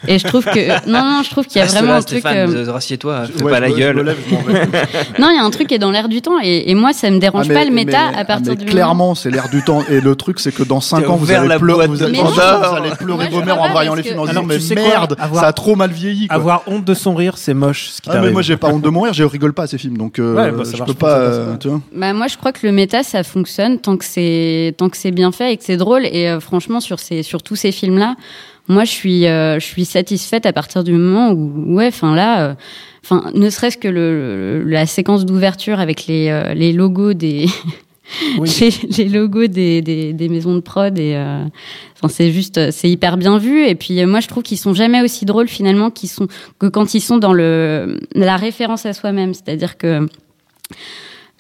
et 0.08 0.20
je 0.20 0.28
trouve 0.28 0.44
que 0.44 0.68
non 0.90 1.04
non 1.06 1.22
je 1.24 1.30
trouve 1.30 1.46
qu'il 1.46 1.58
y 1.58 1.60
a 1.60 1.64
Reste 1.64 1.76
vraiment 1.76 1.92
là, 1.94 1.98
un 2.00 2.02
truc 2.02 2.20
Stéphane, 2.20 2.50
euh, 2.56 2.66
euh, 2.68 2.72
rassieds-toi, 2.72 3.26
fais 3.28 3.44
Ouais, 3.44 3.52
pas 3.52 3.58
je 3.58 3.62
la 3.62 3.70
me- 3.70 3.76
gueule. 3.76 4.00
lève, 4.02 4.18
non 5.20 5.30
il 5.30 5.36
y 5.36 5.40
a 5.40 5.44
un 5.44 5.50
truc 5.52 5.68
qui 5.68 5.76
est 5.76 5.80
dans 5.80 5.92
l'air 5.92 6.10
du 6.10 6.22
temps 6.22 6.40
et, 6.44 6.70
et 6.70 6.76
moi 6.76 6.94
ça 6.94 7.10
me 7.12 7.20
dérange 7.20 7.46
Ah, 7.46 7.50
mais- 7.50 7.56
pas 7.56 7.66
le 7.66 7.72
méta 7.72 8.12
mais- 8.12 8.18
à 8.18 8.26
partir 8.26 8.48
ah, 8.48 8.50
mais 8.50 8.56
du 8.56 8.62
moment 8.66 8.72
clairement, 8.72 9.16
c'est 9.16 9.30
l'air 9.30 9.50
du 9.50 9.64
temps. 9.64 9.84
Et 9.90 10.02
le 10.02 10.16
truc, 10.16 10.40
c'est 10.40 10.52
que 10.52 10.64
dans 10.64 10.82
5 10.82 11.02
T'as 11.02 11.08
ans, 11.10 11.16
vous 11.16 11.32
allez, 11.32 11.48
la 11.48 11.60
pleurer, 11.60 11.88
vous 11.88 12.02
allez, 12.04 12.18
vous 12.20 12.96
pleurer 12.98 13.30
vos 13.30 13.44
mères 13.44 13.62
en 13.62 13.70
voyant 13.70 13.94
les 13.96 14.04
films 14.04 14.20
en 14.20 14.26
disant 14.26 14.44
mais 14.44 14.58
merde, 14.76 15.16
ça 15.34 15.48
a 15.48 15.54
trop 15.54 15.76
mal 15.76 15.92
vieilli. 15.92 16.28
Quoi. 16.28 16.36
Avoir 16.36 16.64
honte 16.68 16.86
de 16.86 16.94
son 16.94 17.14
rire, 17.16 17.38
c'est 17.38 17.54
moche. 17.54 17.90
Ce 17.92 18.02
qui 18.02 18.10
Ah, 18.12 18.20
mais 18.22 18.32
moi 18.32 18.42
j'ai 18.42 18.58
pas 18.58 18.70
honte 18.70 18.82
de 18.82 18.90
mourir, 18.90 19.14
je 19.14 19.24
rigole 19.24 19.54
pas 19.54 19.64
à 19.64 19.68
ces 19.68 19.78
films, 19.78 19.98
donc 19.98 20.20
euh, 20.20 20.52
bah, 20.52 20.64
je 20.64 20.84
peux 20.84 20.94
pas. 20.94 21.30
Bah 21.96 22.14
moi 22.14 22.28
je 22.28 22.38
crois 22.38 22.52
que 22.52 22.66
le 22.66 22.72
méta 22.74 23.04
ça 23.04 23.24
fonctionne 23.24 23.78
tant 23.80 23.98
que 24.02 24.06
c'est 24.06 24.74
tant 24.78 24.90
que 24.90 24.98
c'est 24.98 25.12
bien 25.12 25.32
fait 25.32 25.54
et 25.54 25.58
que 25.58 25.64
c'est 25.64 25.78
drôle. 25.78 26.06
Et 26.06 26.28
euh, 26.28 26.40
franchement 26.40 26.80
sur 26.82 27.00
ces 27.00 27.24
sur 27.24 27.42
tous 27.42 27.56
ces 27.56 27.72
films 27.72 27.98
là 27.98 28.16
moi 28.68 28.84
je 28.84 28.92
suis 28.92 29.26
euh, 29.28 29.60
je 29.60 29.66
suis 29.66 29.86
satisfaite 29.86 30.46
à 30.46 30.54
partir 30.54 30.84
du 30.84 30.92
moment 30.92 31.32
où 31.32 31.76
ouais 31.76 31.88
enfin 31.88 32.14
là 32.16 32.56
euh, 33.12 33.16
ne 33.34 33.50
serait-ce 33.50 33.78
que 33.78 33.88
le, 33.88 34.62
le- 34.64 34.70
la 34.70 34.86
séquence 34.86 35.26
d'ouverture 35.26 35.80
avec 35.80 36.06
les 36.08 36.30
euh, 36.30 36.54
les 36.54 36.72
logos 36.74 37.14
des 37.14 37.48
Oui. 38.38 38.50
les, 38.62 39.04
les 39.04 39.10
logos 39.10 39.48
des, 39.48 39.82
des, 39.82 40.12
des 40.14 40.30
maisons 40.30 40.54
de 40.54 40.60
prod 40.60 40.98
et 41.00 41.16
c'est 42.10 42.32
juste 42.32 42.72
c'est 42.72 42.90
hyper 42.90 43.16
bien 43.18 43.38
vu. 43.38 43.66
Et 43.66 43.76
puis 43.76 44.06
moi 44.06 44.20
je 44.20 44.28
trouve 44.28 44.44
qu'ils 44.44 44.58
sont 44.60 44.74
jamais 44.74 45.02
aussi 45.02 45.24
drôles 45.26 45.48
finalement 45.48 45.90
qu'ils 45.90 46.10
sont 46.10 46.28
que 46.60 46.68
quand 46.68 46.94
ils 46.94 47.02
sont 47.02 47.18
dans 47.20 47.34
le 47.34 48.00
la 48.14 48.36
référence 48.38 48.86
à 48.86 48.94
soi-même. 48.94 49.34
C'est-à-dire 49.34 49.78
que 49.78 50.08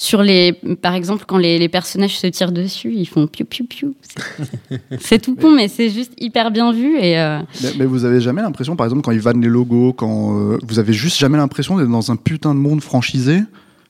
sur 0.03 0.24
les 0.24 0.53
par 0.81 0.96
exemple 0.96 1.25
quand 1.27 1.38
les, 1.38 1.60
les 1.60 1.70
personnages 1.70 2.17
se 2.17 2.25
tirent 2.25 2.51
dessus 2.51 2.91
ils 2.96 3.05
font 3.05 3.27
piou 3.27 3.46
piou 3.46 3.65
piou. 3.65 3.93
C'est- 4.01 4.79
c'est 5.00 5.20
tout 5.22 5.36
con 5.41 5.51
mais 5.51 5.67
c'est 5.67 5.91
juste 5.91 6.13
hyper 6.20 6.50
bien 6.50 6.72
vu 6.72 6.98
et 6.98 7.20
euh, 7.20 7.38
Mais, 7.62 7.70
mais 7.77 7.86
vous 7.86 8.03
avez 8.03 8.20
jamais 8.20 8.41
l'impression, 8.41 8.75
par 8.75 8.88
exemple, 8.88 9.03
quand 9.03 9.12
ils 9.12 9.20
vannent 9.22 9.41
les 9.41 9.48
logos, 9.48 9.93
quand 9.93 10.39
euh, 10.39 10.58
vous 10.67 10.79
avez 10.79 10.91
juste 10.93 11.20
jamais 11.20 11.38
l'impression 11.38 11.77
d'être 11.77 11.91
dans 11.91 12.12
un 12.12 12.15
putain 12.15 12.55
de 12.55 12.60
monde 12.60 12.81
franchisé? 12.81 13.41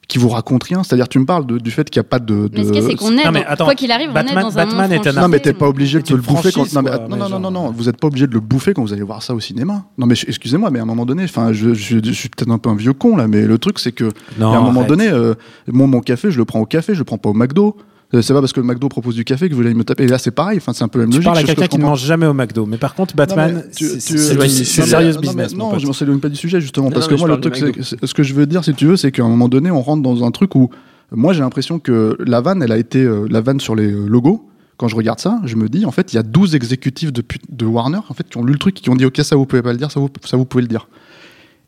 Qui 0.08 0.18
vous 0.18 0.28
raconte 0.30 0.64
rien. 0.66 0.84
C'est-à-dire, 0.84 1.08
tu 1.08 1.20
me 1.20 1.26
parles 1.26 1.46
de- 1.46 1.58
du 1.58 1.72
fait 1.72 1.90
qu'il 1.90 2.00
n'y 2.02 2.06
a 2.06 2.10
pas 2.10 2.20
de. 2.20 2.50
mais 2.54 2.64
ce 2.66 2.74
c'est 2.82 2.96
qu'on 2.96 3.18
est 3.18 3.24
Non, 3.24 3.32
mais 3.32 3.46
attends, 3.46 3.64
quoi 3.66 3.76
qu'il 3.76 3.92
arrive 3.92 4.10
on 4.10 4.14
Batman- 4.14 4.38
est 4.40 4.42
dans 4.42 4.48
un 4.60 4.66
Batman 4.66 4.82
monde 4.82 4.92
est 4.92 4.96
un 4.96 5.02
franchisé. 5.04 5.22
Non, 5.22 5.28
mais 5.30 5.40
t'es 5.40 5.54
pas 5.54 5.68
obligé 5.68 6.02
de 6.02 6.14
le 6.16 6.22
bouffer 6.22 6.52
quand. 6.52 6.74
Non, 6.74 6.82
mais, 6.82 6.90
quoi, 6.90 7.00
non, 7.08 7.16
non, 7.16 7.30
non, 7.30 7.42
genre- 7.42 7.52
non, 7.52 7.72
vous 7.72 7.88
êtes 7.88 7.98
pas 7.98 8.08
obligé 8.08 8.28
de 8.28 8.34
le 8.34 8.40
bouffer 8.42 8.74
quand 8.74 8.82
vous 8.82 8.92
allez 8.94 9.04
voir 9.04 9.24
ça 9.24 9.34
au 9.34 9.40
cinéma. 9.40 9.86
Non, 9.98 10.06
mais 10.08 10.16
excusez-moi, 10.28 10.70
mais 10.70 10.80
à 10.80 10.82
un 10.82 10.86
moment 10.86 11.06
donné, 11.06 11.24
enfin, 11.24 11.54
je, 11.54 11.74
je, 11.74 11.98
je 12.04 12.12
suis 12.12 12.28
peut-être 12.30 12.52
un 12.52 12.58
peu 12.58 12.70
un 12.70 12.76
vieux 12.76 12.94
con 12.94 13.16
là, 13.16 13.28
mais 13.28 13.44
le 13.46 13.58
truc 13.58 13.80
c'est 13.80 13.94
que 13.94 14.10
Non, 14.38 14.52
à 14.52 14.58
un 14.58 14.62
moment 14.62 14.82
arrête. 14.82 14.90
donné, 14.90 15.08
euh, 15.08 15.34
moi, 15.68 15.88
mon 15.88 16.02
café, 16.02 16.30
je 16.30 16.38
le 16.38 16.46
prends 16.46 16.60
au 16.60 16.66
café, 16.66 16.94
je 16.94 17.00
le 17.00 17.06
prends 17.06 17.18
pas 17.18 17.30
au 17.30 17.34
McDo. 17.34 17.78
Euh, 18.14 18.22
C'est 18.22 18.34
pas 18.34 18.40
parce 18.42 18.54
que 18.54 18.60
le 18.60 18.66
McDo 18.66 18.90
propose 18.90 19.16
du 19.16 19.24
café 19.24 19.50
que 19.50 19.56
vous 19.56 19.62
allez 19.62 19.74
me 19.74 19.84
taper. 19.84 20.04
Et 20.04 20.08
là, 20.08 20.18
c'est 20.18 20.32
pareil. 20.32 20.58
Enfin, 20.58 20.74
c'est 20.74 20.84
un 20.84 20.88
peu 20.88 21.00
la 21.00 21.06
même 21.06 21.12
Tu 21.12 21.18
logique. 21.18 21.26
parles 21.26 21.38
à 21.38 21.44
quelqu'un 21.44 21.68
qui 21.68 21.78
ne 21.78 21.84
mange 21.84 22.04
jamais 22.04 22.26
au 22.26 22.34
McDo. 22.34 22.66
Mais 22.66 22.78
par 22.78 22.94
contre, 22.96 23.16
Batman, 23.16 23.64
c'est- 23.72 24.14
non, 24.14 25.20
business. 25.22 25.56
Non, 25.56 25.80
je 25.80 25.88
m'en 25.88 25.94
s'éloigne 25.94 26.20
pas 26.20 26.30
du 26.30 26.36
sujet 26.36 26.60
justement 26.62 26.92
parce 26.92 27.08
que 27.08 27.16
moi, 27.16 27.28
le 27.28 27.40
truc, 27.40 27.56
ce 27.82 28.14
que 28.14 28.24
je 28.24 28.34
veux 28.34 28.46
dire, 28.46 28.64
si 28.64 28.74
tu 28.74 28.86
veux, 28.86 28.98
c'est 28.98 29.12
qu'à 29.12 29.24
un 29.24 29.30
moment 29.30 29.50
donné, 29.50 29.72
on 29.72 29.82
rentre 29.82 30.04
dans 30.04 30.24
un 30.24 30.32
truc 30.32 30.56
où 30.56 30.70
moi, 31.14 31.34
j'ai 31.34 31.42
l'impression 31.42 31.78
que 31.80 32.16
la 32.26 32.40
vanne, 32.40 32.64
elle 32.64 32.72
a 32.72 32.78
été 32.78 33.04
euh, 33.04 33.28
la 33.30 33.42
vanne 33.42 33.60
sur 33.60 33.76
les 33.76 33.92
euh, 33.92 34.08
logos. 34.08 34.48
Quand 34.78 34.88
je 34.88 34.96
regarde 34.96 35.20
ça, 35.20 35.42
je 35.44 35.58
me 35.58 35.68
dis, 35.68 35.86
en 35.86 35.92
fait, 35.92 36.14
il 36.14 36.16
y 36.16 36.20
a 36.20 36.24
12 36.24 36.56
exécutifs 36.56 37.12
de, 37.12 37.66
Warner 37.66 38.00
en 38.08 38.14
fait, 38.14 38.28
qui 38.30 38.38
ont 38.38 38.46
lu 38.46 38.54
le 38.54 38.58
truc, 38.60 38.76
qui 38.76 38.90
ont 38.90 38.96
dit, 38.96 39.04
OK, 39.06 39.18
ça 39.18 39.36
vous 39.36 39.46
pouvez 39.46 39.62
pas 39.62 39.74
le 39.74 39.78
dire, 39.78 39.92
ça 39.92 40.00
vous, 40.00 40.10
ça 40.24 40.38
vous 40.38 40.46
pouvez 40.46 40.62
le 40.62 40.70
dire. 40.70 40.88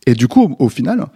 Et 0.08 0.14
du 0.14 0.28
coup, 0.30 0.44
au, 0.58 0.66
au 0.66 0.70
final, 0.70 1.08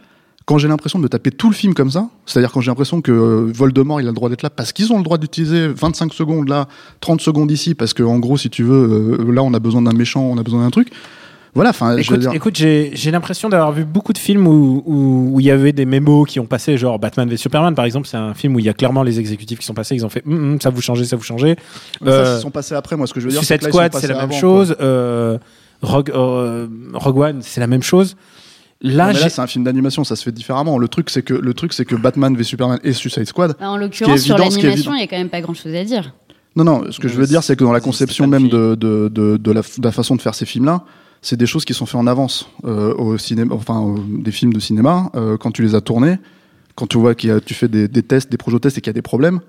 quand 0.47 0.57
j'ai 0.57 0.67
l'impression 0.69 0.97
de 0.99 1.07
taper 1.09 1.29
tout 1.29 1.49
le 1.49 1.55
film 1.55 1.73
comme 1.73 1.91
ça, 1.91 2.07
c'est-à-dire 2.25 2.51
quand 2.53 2.61
j'ai 2.61 2.71
l'impression 2.71 3.01
que 3.01 3.11
euh, 3.11 3.51
Voldemort 3.53 3.99
il 4.01 4.05
a 4.07 4.11
le 4.11 4.15
droit 4.15 4.29
d'être 4.29 4.43
là 4.43 4.49
parce 4.49 4.71
qu'ils 4.71 4.91
ont 4.93 4.97
le 4.97 5.03
droit 5.03 5.17
d'utiliser 5.17 5.67
25 5.67 6.13
secondes 6.13 6.47
là, 6.47 6.67
30 7.01 7.19
secondes 7.21 7.51
ici, 7.51 7.75
parce 7.75 7.93
que 7.93 8.01
en 8.01 8.17
gros 8.17 8.37
si 8.37 8.49
tu 8.49 8.63
veux, 8.63 9.17
euh, 9.19 9.31
là 9.33 9.43
on 9.43 9.53
a 9.53 9.59
besoin 9.59 9.81
d'un 9.81 9.91
méchant, 9.93 10.21
on 10.21 10.37
a 10.37 10.43
besoin 10.43 10.63
d'un 10.63 10.69
truc. 10.71 10.89
Voilà, 11.53 11.71
enfin, 11.71 11.97
Écoute, 11.97 12.19
dire- 12.19 12.33
écoute, 12.33 12.55
j'ai 12.55 12.93
l'impression 13.11 13.49
d'avoir 13.49 13.71
vu 13.71 13.83
beaucoup 13.83 14.13
de 14.13 14.17
films 14.19 14.45
où 14.47 14.83
où- 14.85 15.29
où 15.33 15.39
il 15.39 15.45
y 15.47 15.51
avait 15.51 15.71
des 15.73 15.85
mémos 15.85 16.25
qui 16.29 16.39
ont 16.39 16.45
passé, 16.45 16.77
genre 16.77 16.97
Batman 16.99 17.27
v 17.27 17.35
Superman 17.35 17.73
par 17.75 17.83
exemple, 17.85 18.07
c'est 18.07 18.15
un 18.17 18.33
film 18.33 18.55
où 18.55 18.59
il 18.59 18.65
y 18.65 18.69
a 18.69 18.73
clairement 18.73 19.03
les 19.03 19.19
exécutifs 19.19 19.59
qui 19.59 19.65
sont 19.65 19.73
passés, 19.73 19.95
ils 19.95 20.05
ont 20.05 20.09
fait 20.09 20.23
Hum, 20.27 20.33
hum, 20.53 20.61
ça 20.61 20.69
vous 20.69 20.81
changez, 20.81 21.03
ça 21.05 21.15
vous 21.17 21.23
changez. 21.23 21.55
Ça, 22.01 22.07
Euh, 22.09 22.35
ils 22.37 22.41
sont 22.41 22.51
passés 22.51 22.75
après. 22.75 22.95
Moi, 22.95 23.07
ce 23.07 23.13
que 23.13 23.19
je 23.19 23.25
veux 23.25 23.31
dire, 23.31 23.41
c'est 23.43 23.55
Suicide 23.55 23.69
Squad, 23.73 23.91
c'est 23.95 24.07
la 24.07 24.13
passés 24.13 24.21
même 24.21 24.29
avant, 24.29 24.39
chose. 24.39 24.75
Euh, 24.79 25.37
Rogue, 25.81 26.11
euh, 26.13 26.67
Rogue 26.93 27.17
One, 27.17 27.39
c'est 27.41 27.59
la 27.59 27.67
même 27.67 27.83
chose. 27.83 28.15
Là, 28.81 29.13
c'est 29.13 29.41
un 29.41 29.47
film 29.47 29.63
d'animation, 29.63 30.03
ça 30.03 30.15
se 30.15 30.23
fait 30.23 30.31
différemment. 30.31 30.77
Le 30.77 30.87
truc, 30.87 31.09
c'est 31.09 31.23
que 31.23 31.33
le 31.33 31.53
truc, 31.53 31.73
c'est 31.73 31.85
que 31.85 31.95
Batman 31.95 32.35
v 32.35 32.43
Superman 32.43 32.79
et 32.83 32.93
Suicide 32.93 33.25
Squad. 33.25 33.55
Bah, 33.59 33.69
en 33.71 33.77
l'occurrence, 33.77 34.21
sur 34.21 34.37
l'animation, 34.37 34.93
il 34.93 34.99
y 34.99 35.03
a 35.03 35.07
quand 35.07 35.17
même 35.17 35.29
pas 35.29 35.41
grand 35.41 35.53
chose 35.55 35.73
à 35.73 35.83
dire. 35.83 36.13
Non, 36.55 36.63
non. 36.63 36.91
Ce 36.91 36.99
que 36.99 37.07
je 37.07 37.15
veux 37.15 37.25
dire, 37.27 37.43
c'est 37.43 37.55
que 37.55 37.63
dans 37.63 37.71
la 37.71 37.79
conception 37.79 38.27
même 38.27 38.49
de 38.49 38.75
de, 38.75 39.09
de, 39.09 39.37
de 39.37 39.51
la, 39.51 39.61
de 39.61 39.83
la 39.83 39.91
façon 39.91 40.15
de 40.15 40.21
faire 40.21 40.35
ces 40.35 40.45
films-là, 40.45 40.83
c'est 41.21 41.37
des 41.37 41.47
choses 41.47 41.65
qui 41.65 41.73
sont 41.73 41.85
faites 41.87 41.95
en 41.99 42.07
avance 42.07 42.49
euh, 42.65 42.93
au 42.95 43.17
cinéma, 43.17 43.53
enfin 43.55 43.95
des 44.07 44.31
films 44.31 44.53
de 44.53 44.59
cinéma. 44.59 45.09
euh, 45.15 45.37
quand 45.37 45.51
tu 45.51 45.63
les 45.63 45.73
as 45.75 45.81
tournés, 45.81 46.17
quand 46.75 46.87
tu 46.87 46.97
vois 46.99 47.15
qu'il 47.15 47.29
y 47.29 47.33
a, 47.33 47.39
tu 47.39 47.55
fais 47.55 47.67
des, 47.67 47.87
des 47.87 48.03
tests, 48.03 48.31
des 48.31 48.37
projets 48.37 48.59
tests 48.59 48.77
et 48.77 48.81
qu'il 48.81 48.89
y 48.89 48.91
a 48.91 48.93
des 48.93 49.01
problèmes. 49.01 49.39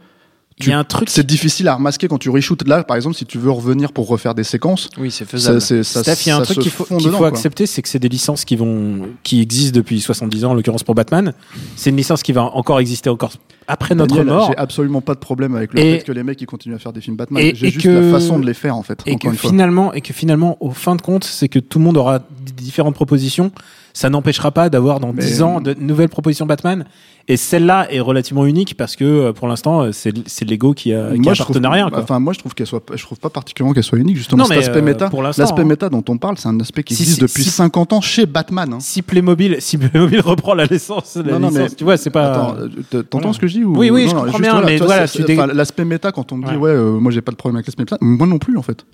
Il 0.60 0.68
y 0.68 0.72
a 0.72 0.78
un 0.78 0.84
truc. 0.84 1.08
C'est 1.10 1.26
difficile 1.26 1.68
à 1.68 1.74
remasquer 1.74 2.08
quand 2.08 2.18
tu 2.18 2.30
reshoots. 2.30 2.66
Là, 2.66 2.82
par 2.84 2.96
exemple, 2.96 3.16
si 3.16 3.24
tu 3.26 3.38
veux 3.38 3.50
revenir 3.50 3.92
pour 3.92 4.08
refaire 4.08 4.34
des 4.34 4.44
séquences, 4.44 4.88
Oui, 4.98 5.10
c'est 5.10 5.24
faisable. 5.24 5.60
ça, 5.60 5.82
Steph, 5.82 6.26
il 6.26 6.28
y 6.28 6.32
a 6.32 6.36
un 6.36 6.42
truc 6.42 6.58
qu'il 6.58 6.70
faut, 6.70 6.86
accepter, 7.24 7.66
c'est 7.66 7.82
que 7.82 7.88
c'est 7.88 7.98
des 7.98 8.08
licences 8.08 8.44
qui 8.44 8.56
vont, 8.56 9.08
qui 9.22 9.40
existent 9.40 9.76
depuis 9.76 10.00
70 10.00 10.44
ans, 10.44 10.50
en 10.50 10.54
l'occurrence 10.54 10.82
pour 10.84 10.94
Batman. 10.94 11.32
C'est 11.76 11.90
une 11.90 11.96
licence 11.96 12.22
qui 12.22 12.32
va 12.32 12.42
encore 12.44 12.80
exister 12.80 13.10
encore 13.10 13.32
après 13.66 13.94
notre 13.94 14.14
Daniel, 14.16 14.26
mort. 14.34 14.48
J'ai 14.50 14.56
absolument 14.58 15.00
pas 15.02 15.14
de 15.14 15.18
problème 15.20 15.54
avec 15.54 15.74
le 15.74 15.80
Et- 15.80 15.98
fait 15.98 16.04
que 16.04 16.12
les 16.12 16.22
mecs 16.22 16.40
ils 16.40 16.46
continuent 16.46 16.74
à 16.74 16.78
faire 16.78 16.92
des 16.92 17.00
films 17.02 17.16
Batman. 17.16 17.42
et- 17.42 17.54
J'ai 17.54 17.70
juste 17.70 17.84
que- 17.84 17.88
la 17.90 18.18
façon 18.18 18.38
de 18.38 18.46
les 18.46 18.54
faire 18.54 18.76
en 18.76 18.82
fait. 18.82 19.00
Et 19.06 19.16
que 19.16 19.30
finalement, 19.32 19.92
et 19.92 20.00
que 20.00 20.12
finalement, 20.14 20.56
au 20.60 20.70
fin 20.70 20.96
de 20.96 21.02
compte, 21.02 21.24
c'est 21.24 21.48
que 21.48 21.58
tout 21.58 21.78
le 21.78 21.84
monde 21.84 21.96
aura 21.98 22.20
différentes 22.56 22.94
propositions. 22.94 23.52
Ça 23.92 24.10
n'empêchera 24.10 24.52
pas 24.52 24.70
d'avoir 24.70 25.00
dans 25.00 25.12
Mais- 25.12 25.22
10 25.22 25.42
ans 25.42 25.60
de 25.60 25.74
nouvelles 25.74 26.08
propositions 26.08 26.46
Batman. 26.46 26.84
Et 27.26 27.36
celle-là 27.36 27.88
est 27.92 28.00
relativement 28.00 28.46
unique 28.46 28.74
parce 28.76 28.96
que 28.96 29.04
euh, 29.04 29.32
pour 29.34 29.48
l'instant, 29.48 29.82
euh, 29.82 29.92
c'est 29.92 30.14
c'est 30.26 30.44
Lego 30.50 30.72
qui 30.74 30.92
a, 30.92 31.10
qui 31.14 31.28
a 31.28 31.34
je 31.34 31.42
trouve, 31.42 31.54
partenariat. 31.54 31.88
quoi. 31.90 32.02
enfin, 32.02 32.18
moi, 32.18 32.32
je 32.32 32.38
trouve 32.38 32.54
qu'elle 32.54 32.66
soit, 32.66 32.82
je 32.94 33.02
trouve 33.02 33.18
pas 33.18 33.30
particulièrement 33.30 33.74
qu'elle 33.74 33.82
soit 33.84 33.98
unique. 33.98 34.16
Justement, 34.16 34.44
Non, 34.44 34.48
cet 34.48 34.58
aspect 34.58 34.78
euh, 34.78 34.82
méta, 34.82 35.08
pour 35.10 35.22
l'instant, 35.22 35.42
l'aspect 35.42 35.62
hein. 35.62 35.64
méta 35.64 35.88
dont 35.88 36.04
on 36.08 36.18
parle, 36.18 36.38
c'est 36.38 36.48
un 36.48 36.58
aspect 36.60 36.82
qui 36.82 36.94
Si- 36.94 37.02
existe 37.02 37.18
si- 37.18 37.22
depuis 37.22 37.44
si- 37.44 37.50
50 37.50 37.92
ans 37.92 38.00
chez 38.00 38.26
Batman. 38.26 38.72
hein. 38.74 38.78
Si 38.80 39.02
Playmobil, 39.02 39.56
si 39.60 39.78
Playmobil 39.78 40.20
reprend 40.24 40.54
la 40.54 40.66
licence, 40.66 41.16
la 41.16 41.32
Non, 41.32 41.38
non, 41.40 41.48
licence, 41.48 41.70
mais- 41.70 41.76
tu 41.76 41.84
vois, 41.84 41.96
c'est 41.96 42.10
pas. 42.10 42.56
Euh, 42.58 42.68
t'entends 42.92 43.18
voilà. 43.18 43.32
ce 43.34 43.38
que 43.38 43.46
je 43.46 43.58
dis 43.58 43.64
ou... 43.64 43.76
Oui, 43.76 43.90
oui, 43.90 44.08
je 44.08 44.14
comprends 44.14 44.38
bien, 44.38 44.60
mais 44.62 44.76
voilà, 44.78 45.06
l'aspect 45.52 45.84
méta 45.84 46.12
quand 46.12 46.32
on 46.32 46.36
me 46.38 46.44
dit 46.46 46.50
Ouais. 46.52 46.56
ouais, 46.56 46.70
euh, 46.70 46.98
moi 46.98 47.12
j'ai 47.12 47.20
pas 47.20 47.32
de 47.32 47.36
problème 47.36 47.56
avec 47.56 47.66
l'aspect 47.66 47.82
méta, 47.82 47.98
moi 48.00 48.26
non 48.26 48.38
plus 48.38 48.56
en 48.56 48.62
fait. 48.62 48.84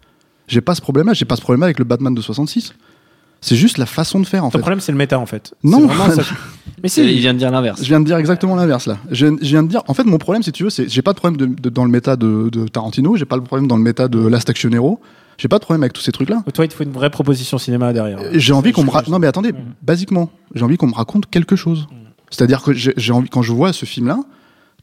J'ai 0.47 0.61
pas 0.61 0.75
ce 0.75 0.83
problème-là, 0.83 1.15
j'ai 1.15 1.25
pas 1.25 1.37
ce 1.37 1.41
problème 1.41 1.63
avec 1.63 1.79
le 1.79 1.85
Batman 1.87 2.15
de 2.15 2.21
66. 2.21 2.75
C'est 3.47 3.57
juste 3.57 3.77
la 3.77 3.85
façon 3.87 4.21
de 4.21 4.27
faire 4.27 4.43
en 4.43 4.49
Ton 4.49 4.53
fait. 4.53 4.61
problème, 4.61 4.81
c'est 4.81 4.91
le 4.93 4.97
méta 4.97 5.19
en 5.19 5.27
fait. 5.27 5.53
Non. 5.63 5.81
C'est 5.81 5.87
vraiment 5.95 6.15
ça. 6.15 6.23
Mais 6.83 6.89
C'est- 6.89 7.05
Il 7.05 7.19
vient 7.21 7.35
de 7.35 7.39
dire 7.39 7.51
l'inverse. 7.51 7.81
Je 7.83 7.87
viens 7.89 8.01
de 8.01 8.07
dire 8.07 8.17
exactement 8.17 8.57
l'inverse 8.57 8.87
là. 8.87 8.97
Je, 9.11 9.27
je 9.27 9.49
viens 9.49 9.63
de 9.63 9.69
dire, 9.69 9.83
en 9.87 9.93
fait, 9.95 10.05
mon 10.05 10.17
problème, 10.19 10.43
si 10.43 10.51
tu 10.53 10.65
veux, 10.65 10.71
c'est 10.71 10.89
j'ai 10.89 11.03
pas 11.03 11.13
de 11.13 11.19
problème 11.19 11.37
de, 11.37 11.61
de- 11.63 11.69
dans 11.69 11.85
le 11.85 11.91
méta 11.91 12.17
de, 12.17 12.49
de 12.51 12.67
Tarantino, 12.69 13.17
j'ai 13.17 13.27
pas 13.27 13.37
le 13.37 13.43
problème 13.43 13.69
dans 13.69 13.77
le 13.77 13.83
méta 13.83 14.09
de 14.09 14.27
Last 14.27 14.49
Action 14.49 14.71
Hero, 14.71 14.99
j'ai 15.37 15.49
pas 15.49 15.59
de 15.59 15.65
problème 15.65 15.83
avec 15.83 15.93
tous 15.93 16.01
ces 16.03 16.13
trucs-là. 16.13 16.43
Toi, 16.55 16.65
il 16.65 16.69
te 16.69 16.75
faut 16.75 16.85
une 16.85 16.93
vraie 16.93 17.11
proposition 17.11 17.59
cinéma 17.59 17.93
derrière. 17.93 18.19
J'ai 18.33 18.53
envie 18.55 18.73
qu'on 18.73 18.85
me 18.85 18.91
ra- 18.91 19.03
non 19.09 19.19
mais 19.19 19.27
attendez, 19.27 19.53
basiquement, 19.83 20.31
j'ai 20.55 20.65
envie 20.65 20.77
qu'on 20.79 20.87
me 20.89 20.95
raconte 20.95 21.27
quelque 21.29 21.55
chose. 21.57 21.87
C'est-à-dire 22.31 22.63
que 22.63 22.73
j'ai 22.73 22.95
j'ai 22.97 23.13
envie 23.13 23.29
quand 23.29 23.43
je 23.43 23.53
vois 23.53 23.73
ce 23.75 23.85
film-là, 23.85 24.21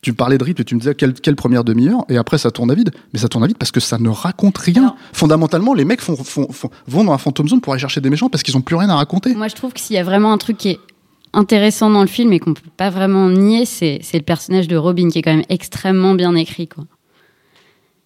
tu 0.01 0.12
me 0.12 0.15
parlais 0.15 0.38
de 0.38 0.43
rythme 0.43 0.62
et 0.62 0.65
tu 0.65 0.74
me 0.75 0.79
disais 0.79 0.96
quelle, 0.96 1.13
quelle 1.13 1.36
première 1.36 1.63
demi-heure? 1.63 2.05
Et 2.10 2.17
après 2.17 2.38
ça 2.38 2.50
tourne 2.51 2.72
à 2.72 2.74
vide. 2.75 2.91
Mais 3.13 3.20
ça 3.20 3.29
tourne 3.29 3.43
à 3.43 3.48
vide 3.48 3.58
parce 3.58 3.72
que 3.72 3.79
ça 3.79 3.98
ne 4.00 4.10
raconte 4.10 4.58
rien. 4.58 4.81
Non. 4.81 4.96
Fondamentalement, 5.13 5.74
les 5.74 5.86
mecs 5.86 6.01
font, 6.01 6.15
font- 6.15 6.51
font- 6.51 6.72
vont 6.88 7.03
dans 7.03 7.12
la 7.12 7.17
Phantom 7.17 7.48
Zone 7.48 7.62
pour 7.62 7.74
aller 7.74 7.79
chercher 7.81 8.01
des 8.01 8.10
méchants 8.10 8.29
parce 8.29 8.41
qu'ils 8.43 8.58
ont 8.58 8.62
plus 8.62 8.75
rien 8.75 8.89
à 8.89 8.96
raconter. 8.96 9.36
Moi, 9.36 9.48
je 9.48 9.55
trouve 9.55 9.74
que 9.74 9.79
s'il 9.79 9.96
y 9.96 10.00
a 10.00 10.03
vraiment 10.03 10.31
un 10.34 10.38
truc 10.38 10.58
qui 10.58 10.70
est 10.70 10.79
intéressant 11.34 11.89
dans 11.89 12.01
le 12.01 12.08
film 12.08 12.34
et 12.34 12.39
qu'on 12.39 12.53
peut 12.53 12.62
pas 12.75 12.89
vraiment 12.89 13.29
nier, 13.29 13.65
c'est 13.65 14.00
c'est 14.01 14.17
le 14.17 14.24
personnage 14.24 14.67
de 14.67 14.75
Robin 14.75 15.10
qui 15.10 15.20
est 15.20 15.22
quand 15.22 15.36
même 15.36 15.46
extrêmement 15.50 16.13
bien 16.15 16.36
écrit. 16.36 16.67
Quoi. 16.67 16.86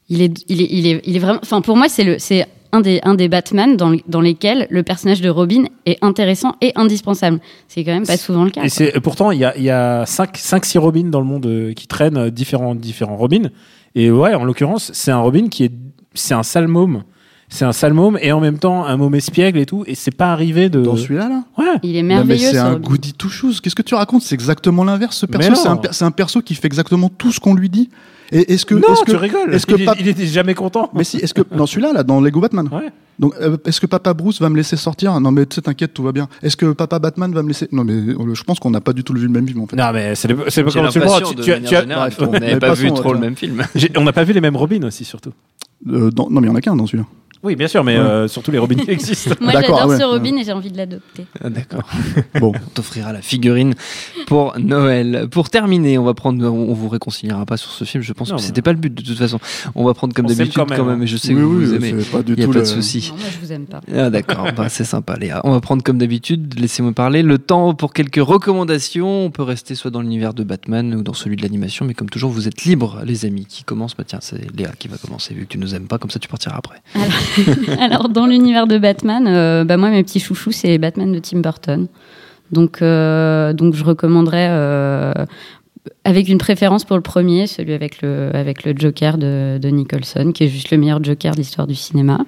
Il 0.09 0.21
est, 0.21 0.33
il 0.47 0.61
est, 0.61 0.67
il 0.69 0.87
est, 0.87 1.01
il 1.05 1.15
est 1.15 1.19
vraiment. 1.19 1.39
Enfin, 1.41 1.61
pour 1.61 1.75
moi, 1.77 1.89
c'est 1.89 2.03
le, 2.03 2.19
c'est 2.19 2.45
un 2.75 2.81
des, 2.81 2.99
un 3.03 3.15
des 3.15 3.27
Batman 3.29 3.77
dans, 3.77 3.89
le- 3.89 3.99
dans 4.07 4.21
lesquels 4.21 4.67
le 4.69 4.83
personnage 4.83 5.21
de 5.21 5.29
Robin 5.29 5.63
est 5.85 5.97
intéressant 6.01 6.55
et 6.61 6.71
indispensable. 6.75 7.39
C'est 7.67 7.83
quand 7.83 7.93
même 7.93 8.05
pas 8.05 8.17
souvent 8.17 8.43
le 8.43 8.49
cas. 8.51 8.63
Et 8.63 8.69
c'est 8.69 8.99
pourtant 9.01 9.31
il 9.31 9.39
y 9.39 9.45
a 9.45 9.57
y 9.57 9.69
a 9.69 10.05
5 10.05 10.37
5 10.37 10.65
6 10.65 10.77
Robins 10.79 11.09
dans 11.09 11.19
le 11.21 11.25
monde 11.25 11.45
euh, 11.45 11.73
qui 11.73 11.87
traînent 11.87 12.17
euh, 12.17 12.29
différents 12.29 12.75
différents 12.75 13.17
Robins 13.17 13.49
et 13.95 14.11
ouais 14.11 14.33
en 14.33 14.43
l'occurrence 14.43 14.91
c'est 14.93 15.11
un 15.11 15.19
Robin 15.19 15.47
qui 15.47 15.63
est 15.65 15.71
c'est 16.13 16.33
un 16.33 16.43
sale 16.43 16.67
môme. 16.67 17.03
C'est 17.47 17.63
un 17.65 17.71
sale 17.73 17.93
môme 17.93 18.17
et 18.21 18.31
en 18.31 18.39
même 18.41 18.57
temps 18.57 18.85
un 18.85 18.97
môme 18.97 19.15
espiègle 19.15 19.59
et 19.59 19.65
tout 19.65 19.83
et 19.87 19.95
c'est 19.95 20.15
pas 20.15 20.31
arrivé 20.33 20.67
de 20.69 20.81
Dans 20.81 20.97
celui-là, 20.97 21.29
là? 21.29 21.43
Ouais. 21.57 21.79
Il 21.83 21.95
est 21.95 22.01
Non, 22.01 22.07
mais 22.09 22.15
merveilleux. 22.15 22.47
c'est 22.49 22.53
ce 22.55 22.57
un 22.59 22.73
Robin. 22.73 22.79
goody 22.89 23.13
two 23.13 23.29
shoes. 23.29 23.61
Qu'est-ce 23.61 23.75
que 23.75 23.81
tu 23.83 23.93
racontes? 23.95 24.23
C'est 24.23 24.35
exactement 24.35 24.83
l'inverse. 24.83 25.15
Ce 25.17 25.25
perso, 25.25 25.53
c'est 25.55 25.67
un, 25.67 25.77
per- 25.77 25.89
c'est 25.91 26.05
un 26.05 26.11
perso 26.11 26.41
qui 26.41 26.55
fait 26.55 26.65
exactement 26.67 27.09
tout 27.09 27.31
ce 27.31 27.39
qu'on 27.39 27.53
lui 27.53 27.69
dit. 27.69 27.89
Et 28.31 28.53
est-ce 28.53 28.65
que, 28.65 28.73
non, 28.73 28.81
est-ce 28.91 29.03
que, 29.03 29.11
tu 29.11 29.17
rigoles. 29.17 29.53
est-ce 29.53 29.67
que 29.67 29.75
il, 29.77 29.85
Pap- 29.85 29.97
il 29.99 30.07
était 30.07 30.25
jamais 30.25 30.55
content. 30.55 30.89
mais 30.95 31.03
si, 31.03 31.17
est-ce 31.17 31.35
que 31.35 31.43
dans 31.55 31.67
celui-là, 31.67 31.93
là, 31.93 32.01
dans 32.03 32.19
Lego 32.19 32.39
Batman, 32.41 32.67
Ouais. 32.71 32.89
donc 33.19 33.35
euh, 33.39 33.55
est-ce 33.65 33.79
que 33.79 33.85
Papa 33.85 34.15
Bruce 34.15 34.41
va 34.41 34.49
me 34.49 34.55
laisser 34.57 34.75
sortir? 34.77 35.17
Non, 35.19 35.29
mais 35.31 35.45
tu 35.45 35.53
sais, 35.55 35.61
t'inquiète, 35.61 35.93
tout 35.93 36.01
va 36.01 36.11
bien. 36.11 36.27
Est-ce 36.41 36.57
que 36.57 36.71
Papa 36.73 36.97
Batman 36.97 37.31
va 37.31 37.43
me 37.43 37.49
laisser? 37.49 37.67
Non, 37.71 37.83
mais 37.83 37.93
euh, 37.93 38.33
je 38.33 38.43
pense 38.43 38.59
qu'on 38.59 38.71
n'a 38.71 38.81
pas 38.81 38.93
du 38.93 39.03
tout 39.03 39.13
vu 39.13 39.27
le 39.27 39.29
même 39.31 39.47
film 39.47 39.61
en 39.61 39.67
fait. 39.67 39.75
Non 39.75 39.91
mais 39.93 40.15
c'est 40.15 40.27
pas 40.33 40.43
J'ai 40.49 40.63
comment 40.63 40.89
tu 40.89 40.97
le 40.99 42.31
mais 42.31 42.39
n'avait 42.39 42.59
pas 42.59 42.73
vu 42.73 42.91
trop 42.91 43.13
le 43.13 43.19
même 43.19 43.35
film. 43.35 43.61
On 43.95 44.03
n'a 44.03 44.11
pas 44.13 44.23
vu 44.23 44.33
les 44.33 44.41
mêmes 44.41 44.55
Robins 44.57 44.81
aussi 44.83 45.05
surtout. 45.05 45.31
Euh, 45.87 46.09
dans- 46.09 46.27
non, 46.31 46.41
mais 46.41 46.47
il 46.47 46.49
y 46.49 46.53
en 46.53 46.55
a 46.55 46.61
qu'un 46.61 46.75
dans 46.75 46.87
celui-là. 46.87 47.05
Oui 47.45 47.55
bien 47.55 47.67
sûr 47.67 47.83
mais 47.83 47.95
euh, 47.95 48.27
surtout 48.27 48.51
les 48.51 48.57
Robins 48.57 48.75
qui 48.83 48.91
existent. 48.91 49.35
Moi, 49.39 49.53
D'accord, 49.53 49.77
j'adore 49.77 49.89
ouais, 49.91 49.99
ce. 49.99 50.03
Robin 50.03 50.35
et 50.37 50.43
j'ai 50.43 50.51
envie 50.51 50.71
de 50.71 50.77
l'adopter. 50.77 51.25
Ah, 51.43 51.49
D'accord. 51.49 51.83
Bon, 52.39 52.51
On 52.55 52.69
t'offrira 52.73 53.13
la 53.13 53.21
figurine 53.21 53.73
pour 54.27 54.53
Noël. 54.59 55.27
Pour 55.31 55.49
terminer, 55.49 55.97
on 55.97 56.03
va 56.03 56.13
prendre, 56.13 56.43
on 56.45 56.73
vous 56.73 56.89
réconciliera 56.89 57.45
pas 57.45 57.57
sur 57.57 57.71
ce 57.71 57.83
film. 57.85 58.03
Je 58.03 58.11
pense 58.13 58.29
Non, 58.29 58.35
que 58.35 58.41
mais- 58.41 58.47
c'était 58.47 58.61
pas 58.61 58.73
le 58.73 58.77
but 58.79 58.93
de 58.93 59.01
toute 59.01 59.17
façon. 59.17 59.39
On 59.75 59.85
va 59.85 59.93
prendre 59.93 60.13
comme 60.13 60.25
On 60.25 60.29
s'aime 60.29 60.37
d'habitude 60.39 60.57
quand 60.57 60.65
quand 60.65 60.75
même, 60.77 60.85
même. 60.87 60.99
hein. 61.01 61.03
Et 61.03 61.07
je 61.07 61.17
sais 61.17 61.29
oui, 61.29 61.35
que 61.35 61.41
vous 61.45 61.69
oui, 61.71 61.75
aimez. 61.75 61.95
c'est 62.03 62.11
pas 62.11 62.23
du 62.23 62.33
Il 62.33 62.39
y 62.39 62.43
a 62.43 62.45
tout 62.45 62.51
pas 62.51 62.59
de 62.59 62.63
le- 62.63 62.65
souci. 62.65 63.09
Non, 63.11 63.17
moi, 63.19 63.27
je 63.31 63.45
vous 63.45 63.51
aime 63.53 63.65
pas. 63.65 63.81
Ah 63.95 64.09
d'accord, 64.09 64.47
Bah, 64.57 64.67
c'est 64.69 64.83
sympa 64.83 65.15
Léa. 65.17 65.41
On 65.43 65.51
va 65.51 65.61
prendre 65.61 65.83
comme 65.83 65.97
d'habitude, 65.97 66.59
laissez-moi 66.59 66.91
parler, 66.93 67.21
le 67.21 67.37
temps 67.37 67.73
pour 67.75 67.93
quelques 67.93 68.15
recommandations. 68.23 69.25
On 69.25 69.29
peut 69.31 69.43
rester 69.43 69.75
soit 69.75 69.91
dans 69.91 70.01
l'univers 70.01 70.33
de 70.33 70.43
Batman 70.43 70.95
ou 70.95 71.03
dans 71.03 71.13
celui 71.13 71.35
de 71.35 71.41
l'animation, 71.43 71.85
mais 71.85 71.93
comme 71.93 72.09
toujours, 72.09 72.31
vous 72.31 72.47
êtes 72.47 72.63
libres, 72.63 73.01
les 73.05 73.25
amis. 73.25 73.45
Qui 73.47 73.63
commence? 73.63 73.95
Bah 73.95 74.03
tiens, 74.05 74.19
c'est 74.21 74.41
Léa 74.57 74.71
qui 74.77 74.87
va 74.87 74.97
commencer, 74.97 75.33
vu 75.33 75.45
que 75.45 75.51
tu 75.51 75.57
nous 75.57 75.75
aimes 75.75 75.87
pas, 75.87 75.97
comme 75.97 76.09
ça 76.11 76.19
tu 76.19 76.27
partiras 76.27 76.57
après. 76.57 76.81
Alors, 77.79 78.09
dans 78.09 78.25
l'univers 78.25 78.67
de 78.67 78.77
Batman, 78.77 79.25
euh, 79.27 79.63
bah, 79.63 79.77
moi, 79.77 79.89
mes 79.89 80.03
petits 80.03 80.19
chouchous, 80.19 80.51
c'est 80.51 80.77
Batman 80.77 81.11
de 81.11 81.19
Tim 81.19 81.39
Burton. 81.39 81.87
Donc, 82.51 82.81
euh, 82.81 83.53
donc 83.53 83.73
je 83.73 83.83
recommanderais, 83.83 84.47
euh, 84.49 85.13
avec 86.03 86.29
une 86.29 86.37
préférence 86.37 86.83
pour 86.83 86.95
le 86.95 87.01
premier, 87.01 87.47
celui 87.47 87.73
avec 87.73 88.01
le, 88.01 88.29
avec 88.33 88.63
le 88.63 88.73
Joker 88.75 89.17
de, 89.17 89.57
de 89.61 89.69
Nicholson, 89.69 90.31
qui 90.33 90.43
est 90.43 90.47
juste 90.47 90.71
le 90.71 90.77
meilleur 90.77 91.03
Joker 91.03 91.33
de 91.33 91.37
l'histoire 91.37 91.67
du 91.67 91.75
cinéma. 91.75 92.19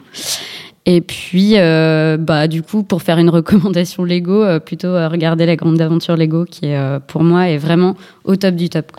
Et 0.86 1.02
puis, 1.02 1.56
bah, 1.56 2.48
du 2.48 2.62
coup, 2.62 2.84
pour 2.84 3.02
faire 3.02 3.18
une 3.18 3.30
recommandation 3.30 4.06
Lego, 4.06 4.46
plutôt 4.62 4.88
euh, 4.88 5.10
regarder 5.10 5.46
la 5.46 5.58
grande 5.58 5.82
aventure 5.82 6.16
Lego, 6.16 6.46
qui 6.46 6.68
pour 7.08 7.24
moi, 7.24 7.50
est 7.50 7.58
vraiment 7.58 7.96
au 8.24 8.36
top 8.36 8.56
du 8.56 8.70
top. 8.70 8.92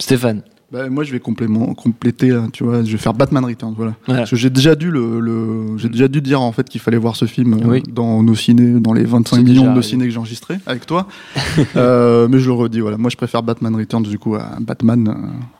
Stéphane, 0.00 0.42
bah, 0.70 0.88
moi 0.90 1.02
je 1.04 1.12
vais 1.12 1.18
compléter, 1.20 2.28
là, 2.28 2.46
tu 2.52 2.62
vois, 2.64 2.84
je 2.84 2.92
vais 2.92 2.98
faire 2.98 3.14
Batman 3.14 3.44
Returns, 3.44 3.74
voilà. 3.76 3.94
Voilà. 4.06 4.20
Parce 4.20 4.30
que 4.30 4.36
j'ai 4.36 4.50
déjà 4.50 4.74
dû 4.74 4.90
le, 4.90 5.18
le- 5.20 5.78
j'ai 5.78 5.88
déjà 5.88 6.08
dû 6.08 6.20
dire 6.20 6.40
en 6.42 6.52
fait 6.52 6.68
qu'il 6.68 6.80
fallait 6.80 6.98
voir 6.98 7.16
ce 7.16 7.24
film 7.24 7.54
euh, 7.54 7.58
Oui. 7.64 7.82
dans 7.90 8.22
nos 8.22 8.34
cinés, 8.34 8.78
dans 8.80 8.92
les 8.92 9.04
25 9.04 9.36
C'est 9.36 9.42
déjà 9.42 9.52
millions 9.52 9.62
de 9.64 9.68
arrivé. 9.70 9.82
cinés 9.82 10.04
que 10.04 10.10
j'ai 10.10 10.18
enregistrés 10.18 10.58
avec 10.66 10.84
toi. 10.86 11.06
Euh, 11.76 12.28
mais 12.28 12.38
je 12.38 12.46
le 12.46 12.52
redis, 12.52 12.80
voilà. 12.80 12.96
Moi 12.98 13.10
je 13.10 13.16
préfère 13.16 13.42
Batman 13.42 13.74
Returns 13.74 14.02
du 14.02 14.18
coup 14.18 14.34
à 14.34 14.56
Batman 14.60 15.08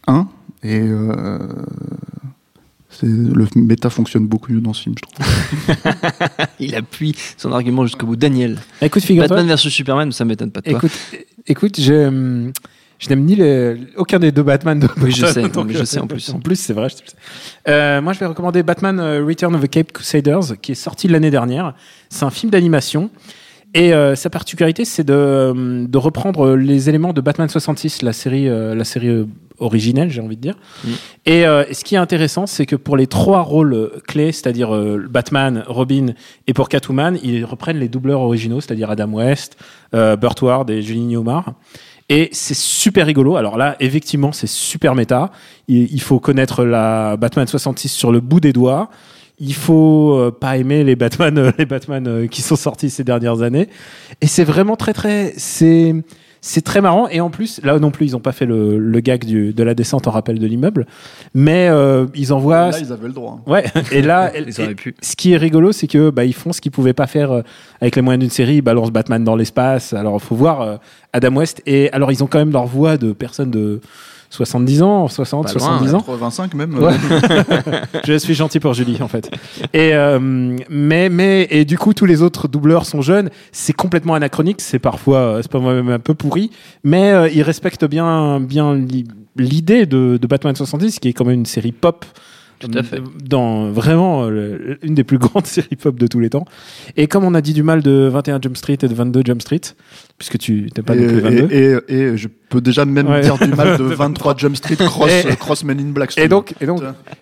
euh, 0.09 0.13
1 0.13 0.29
et 0.63 0.81
euh, 0.81 1.39
c'est 2.91 3.07
le 3.07 3.47
méta 3.57 3.91
fonctionne 3.91 4.27
beaucoup 4.27 4.53
mieux 4.53 4.61
dans 4.61 4.73
ce 4.73 4.83
film, 4.85 4.95
je 4.99 5.03
trouve. 5.03 6.47
il 6.61 6.75
appuie 6.75 7.15
son 7.37 7.53
argument 7.53 7.85
jusqu'au 7.85 8.07
bout. 8.07 8.17
Daniel, 8.17 8.59
Écoute. 8.81 9.05
Batman 9.17 9.47
versus 9.47 9.73
Superman, 9.73 10.11
ça 10.13 10.25
m'étonne 10.25 10.51
pas 10.51 10.61
de 10.61 10.71
toi. 10.71 10.79
Écoute, 10.79 10.93
écoute, 11.47 11.81
je, 11.81 12.07
hum, 12.09 12.53
je 12.99 13.09
n'aime 13.09 13.25
ni 13.25 13.37
le- 13.37 13.79
aucun 13.97 14.19
des 14.19 14.33
deux 14.33 14.43
Batman. 14.43 14.79
De 14.81 14.89
Oui, 15.01 15.11
je 15.13 15.27
sais, 15.27 15.43
non, 15.43 15.67
je 15.69 15.79
euh, 15.79 15.85
sais 15.85 16.01
en 16.01 16.07
plus. 16.07 16.31
En 16.31 16.41
plus, 16.41 16.57
c'est 16.57 16.73
vrai. 16.73 16.89
je 16.89 16.97
te 16.97 17.03
le 17.03 17.09
sais. 17.09 17.17
Euh, 17.69 18.01
moi, 18.01 18.13
je 18.13 18.19
vais 18.19 18.27
recommander 18.27 18.63
Batman 18.63 18.99
euh, 18.99 19.25
Return 19.25 19.55
of 19.55 19.63
the 19.63 19.69
Cape 19.69 19.93
Crusaders, 19.93 20.59
qui 20.61 20.73
est 20.73 20.77
sorti 20.77 21.07
l'année 21.09 21.31
dernière. 21.31 21.75
C'est 22.11 22.25
un 22.25 22.31
film 22.31 22.51
d'animation. 22.51 23.11
Et 23.75 23.93
euh, 23.93 24.15
sa 24.17 24.31
particularité, 24.31 24.87
c'est 24.87 25.05
de, 25.05 25.85
de 25.87 25.99
reprendre 25.99 26.57
les 26.57 26.89
éléments 26.89 27.13
de 27.13 27.21
Batman 27.21 27.49
66, 27.51 28.01
la 28.01 28.15
série, 28.15 28.49
euh, 28.49 28.75
la 28.75 28.85
série 28.85 29.09
euh, 29.09 29.27
originelle, 29.59 30.11
j'ai 30.11 30.23
envie 30.23 30.37
de 30.37 30.41
dire. 30.41 30.55
Mm. 30.85 30.89
Et 31.27 31.47
euh, 31.47 31.65
ce 31.71 31.85
qui 31.85 31.95
est 31.95 31.99
intéressant, 31.99 32.47
c'est 32.47 32.65
que 32.65 32.77
pour 32.77 32.97
les 32.97 33.07
trois 33.07 33.43
rôles 33.43 33.75
euh, 33.75 34.01
clés, 34.07 34.33
c'est-à-dire 34.33 34.75
euh, 34.75 35.07
Batman, 35.11 35.65
Robin 35.67 36.15
et 36.47 36.55
pour 36.55 36.71
Catwoman, 36.71 37.19
ils 37.23 37.45
reprennent 37.45 37.79
les 37.79 37.91
doubleurs 37.91 38.23
originaux, 38.23 38.63
c'est-à-dire 38.63 38.91
Adam 38.91 39.11
West, 39.13 39.59
euh, 39.95 40.17
Burt 40.17 40.41
Ward 40.41 40.71
et 40.71 40.81
Julie 40.81 41.03
Newmar. 41.05 41.53
Et 42.09 42.31
c'est 42.33 42.57
super 42.57 43.07
rigolo. 43.07 43.37
Alors 43.37 43.59
là, 43.59 43.77
effectivement, 43.81 44.33
c'est 44.33 44.47
super 44.47 44.95
méta. 44.95 45.31
Il, 45.69 46.01
faut 46.01 46.21
connaître 46.21 46.65
la 46.65 47.17
Batman 47.19 47.47
66 47.47 47.89
sur 47.89 48.13
le 48.13 48.21
bout 48.21 48.41
des 48.41 48.53
doigts. 48.53 48.89
Il 49.39 49.55
faut 49.55 50.15
euh, 50.15 50.31
pas 50.31 50.57
aimer 50.57 50.85
les 50.85 50.97
Batman, 50.97 51.53
les 51.59 51.67
Batman 51.67 52.07
euh, 52.09 52.27
qui 52.27 52.41
sont 52.43 52.57
sortis 52.57 52.91
ces 52.91 53.05
dernières 53.05 53.43
années. 53.43 53.69
Et 54.23 54.27
c'est 54.27 54.45
vraiment 54.45 54.75
très 54.75 54.95
très, 54.95 55.35
c'est 55.37 55.95
c'est 56.41 56.63
très 56.63 56.81
marrant. 56.81 57.09
Et 57.09 57.21
en 57.21 57.31
plus, 57.31 57.61
là 57.65 57.79
non 57.79 57.91
plus, 57.91 58.07
ils 58.07 58.17
ont 58.17 58.21
pas 58.21 58.33
fait 58.33 58.47
le, 58.47 58.79
le 58.79 59.01
gag 59.01 59.25
du, 59.25 59.53
de 59.53 59.63
la 59.63 59.75
descente 59.75 60.07
en 60.07 60.11
rappel 60.11 60.39
de 60.39 60.47
l'immeuble, 60.47 60.87
mais 61.35 61.69
euh, 61.69 62.07
ils 62.15 62.33
envoient. 62.33 62.71
Là, 62.71 62.79
ils 62.79 62.93
avaient 62.93 63.09
le 63.09 63.13
droit. 63.15 63.41
hein. 63.47 63.51
Ouais. 63.51 63.65
Et 63.93 64.03
là, 64.03 64.33
Ils 64.37 64.61
auraient 64.61 64.75
pu. 64.75 64.95
ce 65.01 65.17
qui 65.17 65.33
est 65.33 65.37
rigolo, 65.37 65.73
c'est 65.73 65.87
que 65.87 66.11
bah, 66.11 66.25
ils 66.25 66.35
font 66.35 66.53
ce 66.53 66.61
qu'ils 66.61 66.73
pouvaient 66.73 66.93
pas 66.93 67.07
faire 67.07 67.33
euh, 67.33 67.43
avec 67.81 67.97
les 67.97 68.03
moyens 68.03 68.21
d'une 68.21 68.31
série. 68.31 68.57
Ils 68.57 68.63
balancent 68.63 68.93
Batman 68.93 69.23
dans 69.25 69.37
l'espace. 69.37 69.93
Alors, 69.93 70.21
faut 70.21 70.35
voir 70.37 70.61
euh, 70.61 70.77
Adam 71.13 71.35
West. 71.37 71.63
Et 71.67 71.91
alors, 71.93 72.13
ils 72.13 72.23
ont 72.23 72.27
quand 72.27 72.39
même 72.39 72.53
leur 72.53 72.67
voix 72.67 72.97
de 72.97 73.13
personnes 73.13 73.51
de 73.51 73.81
70 74.31 74.83
ans, 74.83 75.09
60, 75.09 75.47
Pas 75.47 75.53
loin, 75.55 75.79
70 75.79 75.95
ans. 75.95 76.01
85 76.01 76.55
même. 76.55 76.79
Ouais. 76.79 76.93
je 78.07 78.19
suis 78.19 78.35
gentil 78.35 78.61
pour 78.61 78.75
Julie 78.75 78.99
en 79.01 79.09
fait. 79.09 79.31
Et 79.73 79.95
euh, 79.95 80.19
mais 80.69 81.09
mais 81.09 81.47
et 81.51 81.65
du 81.65 81.79
coup 81.79 81.95
tous 81.95 82.05
les 82.07 82.23
autres 82.23 82.47
doubleurs 82.49 82.85
sont 82.87 83.01
jeunes. 83.03 83.31
C'est 83.53 83.73
complètement 83.73 84.15
anachronique. 84.15 84.61
C'est 84.61 84.79
parfois 84.79 85.19
euh, 85.19 85.43
c'est 85.43 85.51
pas 85.51 85.61
même 85.61 85.89
un 85.89 85.99
peu 85.99 86.15
pourri, 86.15 86.51
mais 86.85 87.11
euh, 87.13 87.29
ils 87.29 87.43
respectent 87.43 87.87
bien 87.87 88.39
bien 88.41 88.75
li- 88.75 89.07
l'idée 89.37 89.87
de, 89.87 90.19
de 90.21 90.27
Batman 90.27 90.55
70 90.55 90.99
qui 91.01 91.09
est 91.09 91.13
quand 91.13 91.25
même 91.25 91.39
une 91.41 91.47
série 91.47 91.73
pop. 91.73 92.05
Tout 92.59 92.71
à 92.75 92.83
fait. 92.83 93.01
Dans 93.25 93.71
vraiment 93.71 94.25
euh, 94.25 94.31
le- 94.31 94.79
une 94.83 94.95
des 94.95 95.05
plus 95.05 95.19
grandes 95.19 95.47
séries 95.47 95.77
pop 95.77 95.97
de 95.99 96.07
tous 96.07 96.21
les 96.21 96.31
temps. 96.31 96.45
Et 96.97 97.07
comme 97.07 97.25
on 97.25 97.35
a 97.35 97.41
dit 97.41 97.53
du 97.55 97.63
mal 97.63 97.83
de 97.83 98.09
21 98.13 98.41
Jump 98.43 98.57
Street 98.57 98.79
et 98.83 98.89
de 98.89 98.95
22 98.95 99.23
Jump 99.25 99.41
Street, 99.43 99.61
puisque 100.19 100.39
tu 100.39 100.69
t'es 100.75 100.83
pas 100.83 100.95
et, 100.97 101.01
non 101.01 101.07
plus 101.09 101.21
22. 101.21 101.49
et, 101.55 101.79
et- 101.89 101.99
et 101.99 102.17
je 102.17 102.29
peux 102.49 102.61
déjà 102.63 102.85
même 102.87 103.09
Ouais. 103.09 103.21
dire 103.21 103.37
du 103.39 103.49
mal 103.55 103.77
de 103.77 103.83
23 103.95 104.35
Jump 104.39 104.57
Street 104.57 104.77
Cross, 104.77 105.11
Et- 105.31 105.37
cross 105.37 105.65
Men 105.65 105.79
in 105.79 105.91
Black. 105.93 106.17
Et 106.19 106.29
donc, 106.29 106.55
et 106.61 106.67
donc, 106.67 106.81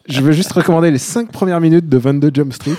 je 0.09 0.21
veux 0.21 0.33
juste 0.33 0.53
recommander 0.53 0.91
les 0.91 0.99
5 0.99 1.31
premières 1.33 1.61
minutes 1.61 1.89
de 1.89 1.99
22 1.99 2.31
Jump 2.33 2.53
Street. 2.53 2.77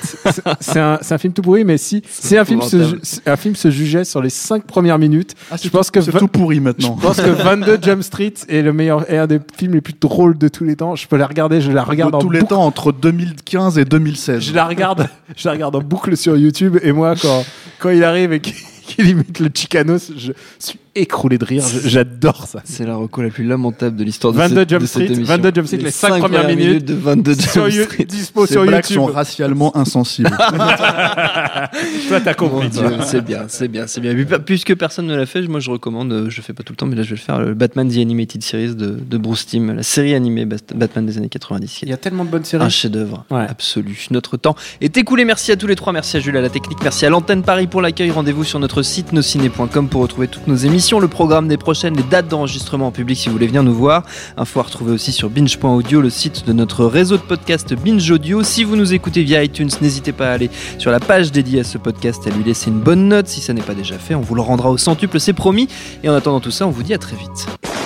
C'est- 0.62 0.80
un, 0.80 0.98
c'est 1.02 1.14
un 1.14 1.18
film 1.18 1.34
tout 1.34 1.42
pourri, 1.42 1.64
mais 1.66 1.78
si, 1.78 2.02
si 2.10 2.38
un 2.38 2.46
film, 2.46 2.62
se, 2.62 3.20
un 3.30 3.36
film 3.36 3.56
se 3.56 3.70
jugeait 3.70 4.06
sur 4.06 4.22
les 4.22 4.30
5 4.30 4.64
premières 4.66 4.98
minutes, 4.98 5.36
Ah, 5.52 5.56
je 5.62 5.68
pense 5.70 5.92
que 5.92 6.00
c'est 6.02 6.12
tout 6.14 6.28
pourri 6.28 6.56
je 6.58 6.62
maintenant. 6.62 6.96
pense 6.96 7.18
que 7.22 7.30
22 7.30 7.78
Jump 7.82 8.02
Street 8.02 8.34
est 8.48 8.62
le 8.62 8.72
meilleur, 8.74 9.10
est 9.12 9.18
un 9.18 9.28
des 9.28 9.40
films 9.58 9.74
les 9.74 9.82
plus 9.82 9.94
drôles 10.00 10.38
de 10.38 10.48
tous 10.48 10.64
les 10.64 10.76
temps. 10.78 10.96
Je 10.96 11.08
peux 11.08 11.18
la 11.18 11.28
regarder, 11.28 11.60
je 11.62 11.72
la 11.72 11.84
regarde 11.84 12.12
de 12.14 12.16
en 12.16 12.20
tous 12.20 12.30
les. 12.30 12.40
Entre 12.56 12.92
2015 12.92 13.78
et 13.78 13.86
2016. 13.86 14.42
Je 14.42 14.54
la 14.54 14.66
regarde, 14.66 15.08
je 15.36 15.48
la 15.48 15.54
regarde 15.54 15.76
en 15.76 15.82
boucle 15.82 16.16
sur 16.16 16.38
YouTube 16.38 16.78
et 16.82 16.92
moi 16.92 17.16
quand 17.22 17.46
quand 17.80 17.90
il 17.90 18.04
arrive 18.04 18.34
et 18.34 18.40
qu'il 18.40 18.54
qu'il 18.88 19.08
imite 19.10 19.40
le 19.40 19.50
Chicanos, 19.54 20.12
je 20.18 20.32
suis 20.60 20.80
écroulé 20.96 21.38
de 21.38 21.46
rire. 21.46 21.64
J'adore 21.86 22.48
ça. 22.48 22.62
C'est 22.66 22.84
la 22.86 22.96
reco 22.96 23.22
la 23.22 23.30
plus 23.30 23.44
lamentable 23.44 23.96
de 23.96 24.04
l'histoire 24.04 24.34
de, 24.34 24.40
22 24.40 24.56
cette, 24.62 24.70
Jump 24.70 24.82
de 24.82 24.86
cette 24.88 25.04
Street, 25.04 25.14
émission. 25.14 25.36
22 25.36 25.52
Jump 25.54 25.68
Street, 25.68 25.78
les 25.78 25.92
cinq 25.92 26.10
cinq 26.10 26.20
premières 26.22 26.48
minutes 26.48 26.86
de 26.86 26.96
22 26.96 27.36
Sur 27.36 27.70
Jump 27.70 27.74
You- 27.76 27.84
Street. 27.84 28.06
dispo 28.06 28.46
Ces 28.48 28.54
sur 28.54 28.64
blagues 28.64 28.84
YouTube. 28.84 28.96
sont 28.98 29.06
racialement 29.06 29.78
insensibles. 29.78 30.32
Toi 32.08 32.22
t'as 32.24 32.34
compris. 32.34 32.70
C'est 33.06 33.22
bien, 33.24 33.46
c'est 33.48 33.68
bien, 33.68 33.86
c'est 33.88 34.02
bien. 34.02 34.16
Puisque 34.46 34.74
personne 34.76 35.06
ne 35.08 35.16
l'a 35.16 35.26
fait, 35.26 35.42
moi 35.48 35.60
je 35.60 35.70
recommande, 35.70 36.12
euh, 36.12 36.30
je 36.30 36.38
le 36.38 36.44
fais 36.44 36.54
pas 36.54 36.64
tout 36.64 36.74
le 36.74 36.78
temps, 36.78 36.86
mais 36.88 36.96
là 36.96 37.04
je 37.04 37.10
vais 37.12 37.16
le 37.16 37.22
faire, 37.22 37.40
le 37.40 37.54
Batman 37.54 37.88
The 37.90 37.98
Animated 37.98 38.44
Series 38.44 38.76
de, 38.76 38.88
de 39.00 39.18
Bruce 39.18 39.46
Timm, 39.46 39.74
la 39.76 39.84
série 39.84 40.14
animée 40.16 40.46
Bat- 40.46 40.74
Batman 40.76 41.06
des 41.06 41.18
années 41.18 41.30
90. 41.30 41.68
qui 41.72 41.86
est 41.86 41.88
Il 41.88 41.92
y 41.92 41.94
a 41.94 41.98
tellement 41.98 42.26
de 42.26 42.30
bonnes 42.30 42.42
un 42.42 42.46
séries. 42.46 42.70
chef-d'œuvre 42.72 43.26
Ouais. 43.30 43.46
absolu. 43.48 44.08
Notre 44.12 44.38
temps 44.38 44.56
est 44.82 44.98
écoulé. 44.98 45.26
Merci 45.26 45.52
à 45.52 45.58
tous 45.58 45.68
les 45.68 45.76
trois. 45.76 45.94
Merci 45.94 46.18
à 46.18 46.20
Jules 46.20 46.38
à 46.38 46.42
la 46.42 46.50
technique. 46.50 46.80
Merci 46.84 47.06
à 47.06 47.10
l'antenne 47.10 47.44
Paris 47.44 47.68
pour 47.68 47.82
l'accueil. 47.82 48.12
Rendez-vous 48.12 48.44
sur 48.44 48.60
notre 48.60 48.77
site 48.84 49.14
nosciné.com 49.14 49.90
pour 49.90 50.02
retrouver 50.02 50.28
toutes 50.28 50.48
nos 50.48 50.56
émissions, 50.56 51.00
le 51.00 51.08
programme 51.08 51.48
des 51.48 51.58
prochaines, 51.58 51.96
les 51.96 52.04
dates 52.04 52.28
d'enregistrement 52.28 52.88
en 52.88 52.92
public 52.92 53.18
si 53.18 53.28
vous 53.28 53.34
voulez 53.34 53.48
venir 53.48 53.64
nous 53.64 53.74
voir. 53.74 54.04
Info 54.38 54.60
à 54.60 54.64
retrouver 54.64 54.92
aussi 54.92 55.12
sur 55.12 55.30
binge.audio, 55.30 56.02
le 56.02 56.10
site 56.10 56.46
de 56.46 56.54
notre 56.54 56.86
réseau 56.86 57.18
de 57.18 57.22
podcast 57.22 57.74
Binge 57.74 58.10
Audio. 58.12 58.44
Si 58.44 58.64
vous 58.64 58.76
nous 58.76 58.94
écoutez 58.94 59.24
via 59.24 59.44
iTunes, 59.44 59.70
n'hésitez 59.82 60.12
pas 60.12 60.30
à 60.30 60.34
aller 60.34 60.50
sur 60.78 60.92
la 60.92 61.00
page 61.00 61.32
dédiée 61.32 61.62
à 61.62 61.64
ce 61.64 61.78
podcast 61.78 62.26
et 62.26 62.32
à 62.32 62.34
lui 62.34 62.44
laisser 62.44 62.70
une 62.70 62.80
bonne 62.80 63.08
note 63.08 63.28
si 63.28 63.42
ça 63.42 63.54
n'est 63.54 63.62
pas 63.62 63.76
déjà 63.76 63.98
fait. 63.98 64.16
On 64.16 64.22
vous 64.22 64.36
le 64.36 64.42
rendra 64.42 64.70
au 64.70 64.78
centuple, 64.78 65.20
c'est 65.20 65.34
promis. 65.34 65.68
Et 66.04 66.10
en 66.10 66.14
attendant 66.14 66.40
tout 66.40 66.52
ça, 66.52 66.68
on 66.68 66.72
vous 66.72 66.84
dit 66.84 66.94
à 66.94 66.98
très 66.98 67.16
vite. 67.16 67.77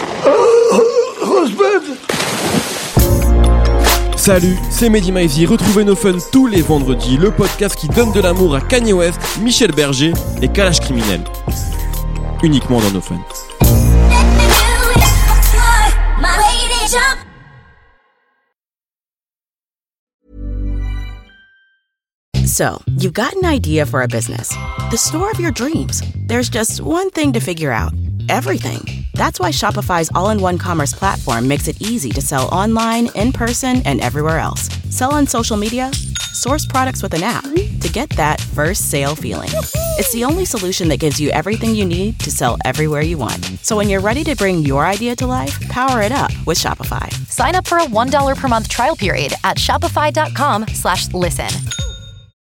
Salut, 4.31 4.55
c'est 4.69 4.87
Mehdi 4.89 5.11
Maizy. 5.11 5.45
Retrouvez 5.45 5.83
nos 5.83 5.93
fun 5.93 6.15
tous 6.31 6.47
les 6.47 6.61
vendredis, 6.61 7.17
le 7.17 7.31
podcast 7.31 7.75
qui 7.75 7.89
donne 7.89 8.13
de 8.13 8.21
l'amour 8.21 8.55
à 8.55 8.61
Kanye 8.61 8.93
West, 8.93 9.19
Michel 9.41 9.73
Berger 9.73 10.13
et 10.41 10.47
Kalash 10.47 10.79
Criminel. 10.79 11.21
Uniquement 12.41 12.79
dans 12.79 12.91
nos 12.91 13.01
fun. 13.01 13.19
So, 22.45 22.81
you've 22.97 23.11
got 23.11 23.33
an 23.35 23.53
idea 23.53 23.85
for 23.85 24.01
a 24.01 24.07
business. 24.07 24.55
The 24.91 24.97
store 24.97 25.29
of 25.29 25.41
your 25.41 25.51
dreams. 25.51 26.01
There's 26.29 26.49
just 26.49 26.79
one 26.79 27.09
thing 27.09 27.33
to 27.33 27.41
figure 27.41 27.73
out 27.73 27.91
everything. 28.29 29.00
That's 29.21 29.39
why 29.39 29.51
Shopify's 29.51 30.09
all 30.15 30.31
in 30.31 30.39
one 30.41 30.57
commerce 30.57 30.93
platform 30.93 31.47
makes 31.47 31.67
it 31.67 31.79
easy 31.79 32.09
to 32.09 32.21
sell 32.21 32.47
online, 32.47 33.07
in 33.13 33.31
person, 33.31 33.83
and 33.85 34.01
everywhere 34.01 34.39
else. 34.39 34.67
Sell 34.89 35.13
on 35.13 35.27
social 35.27 35.57
media, 35.57 35.93
source 36.33 36.65
products 36.65 37.03
with 37.03 37.13
an 37.13 37.21
app 37.21 37.43
to 37.43 37.89
get 37.93 38.09
that 38.17 38.41
first 38.41 38.89
sale 38.89 39.15
feeling. 39.15 39.51
It's 39.99 40.11
the 40.11 40.23
only 40.23 40.43
solution 40.43 40.87
that 40.87 40.99
gives 40.99 41.21
you 41.21 41.29
everything 41.29 41.75
you 41.75 41.85
need 41.85 42.19
to 42.21 42.31
sell 42.31 42.57
everywhere 42.65 43.03
you 43.03 43.19
want. 43.19 43.45
So, 43.61 43.77
when 43.77 43.91
you're 43.91 44.01
ready 44.01 44.23
to 44.23 44.35
bring 44.35 44.65
your 44.65 44.87
idea 44.87 45.15
to 45.17 45.27
life, 45.27 45.55
power 45.69 46.01
it 46.01 46.11
up 46.11 46.31
with 46.47 46.57
Shopify. 46.57 47.07
Sign 47.29 47.53
up 47.53 47.67
for 47.67 47.77
a 47.77 47.85
$1 47.85 48.37
per 48.37 48.47
month 48.47 48.69
trial 48.69 48.95
period 48.95 49.33
at 49.43 49.57
shopify.com 49.57 50.67
slash 50.69 51.13
listen. 51.13 51.51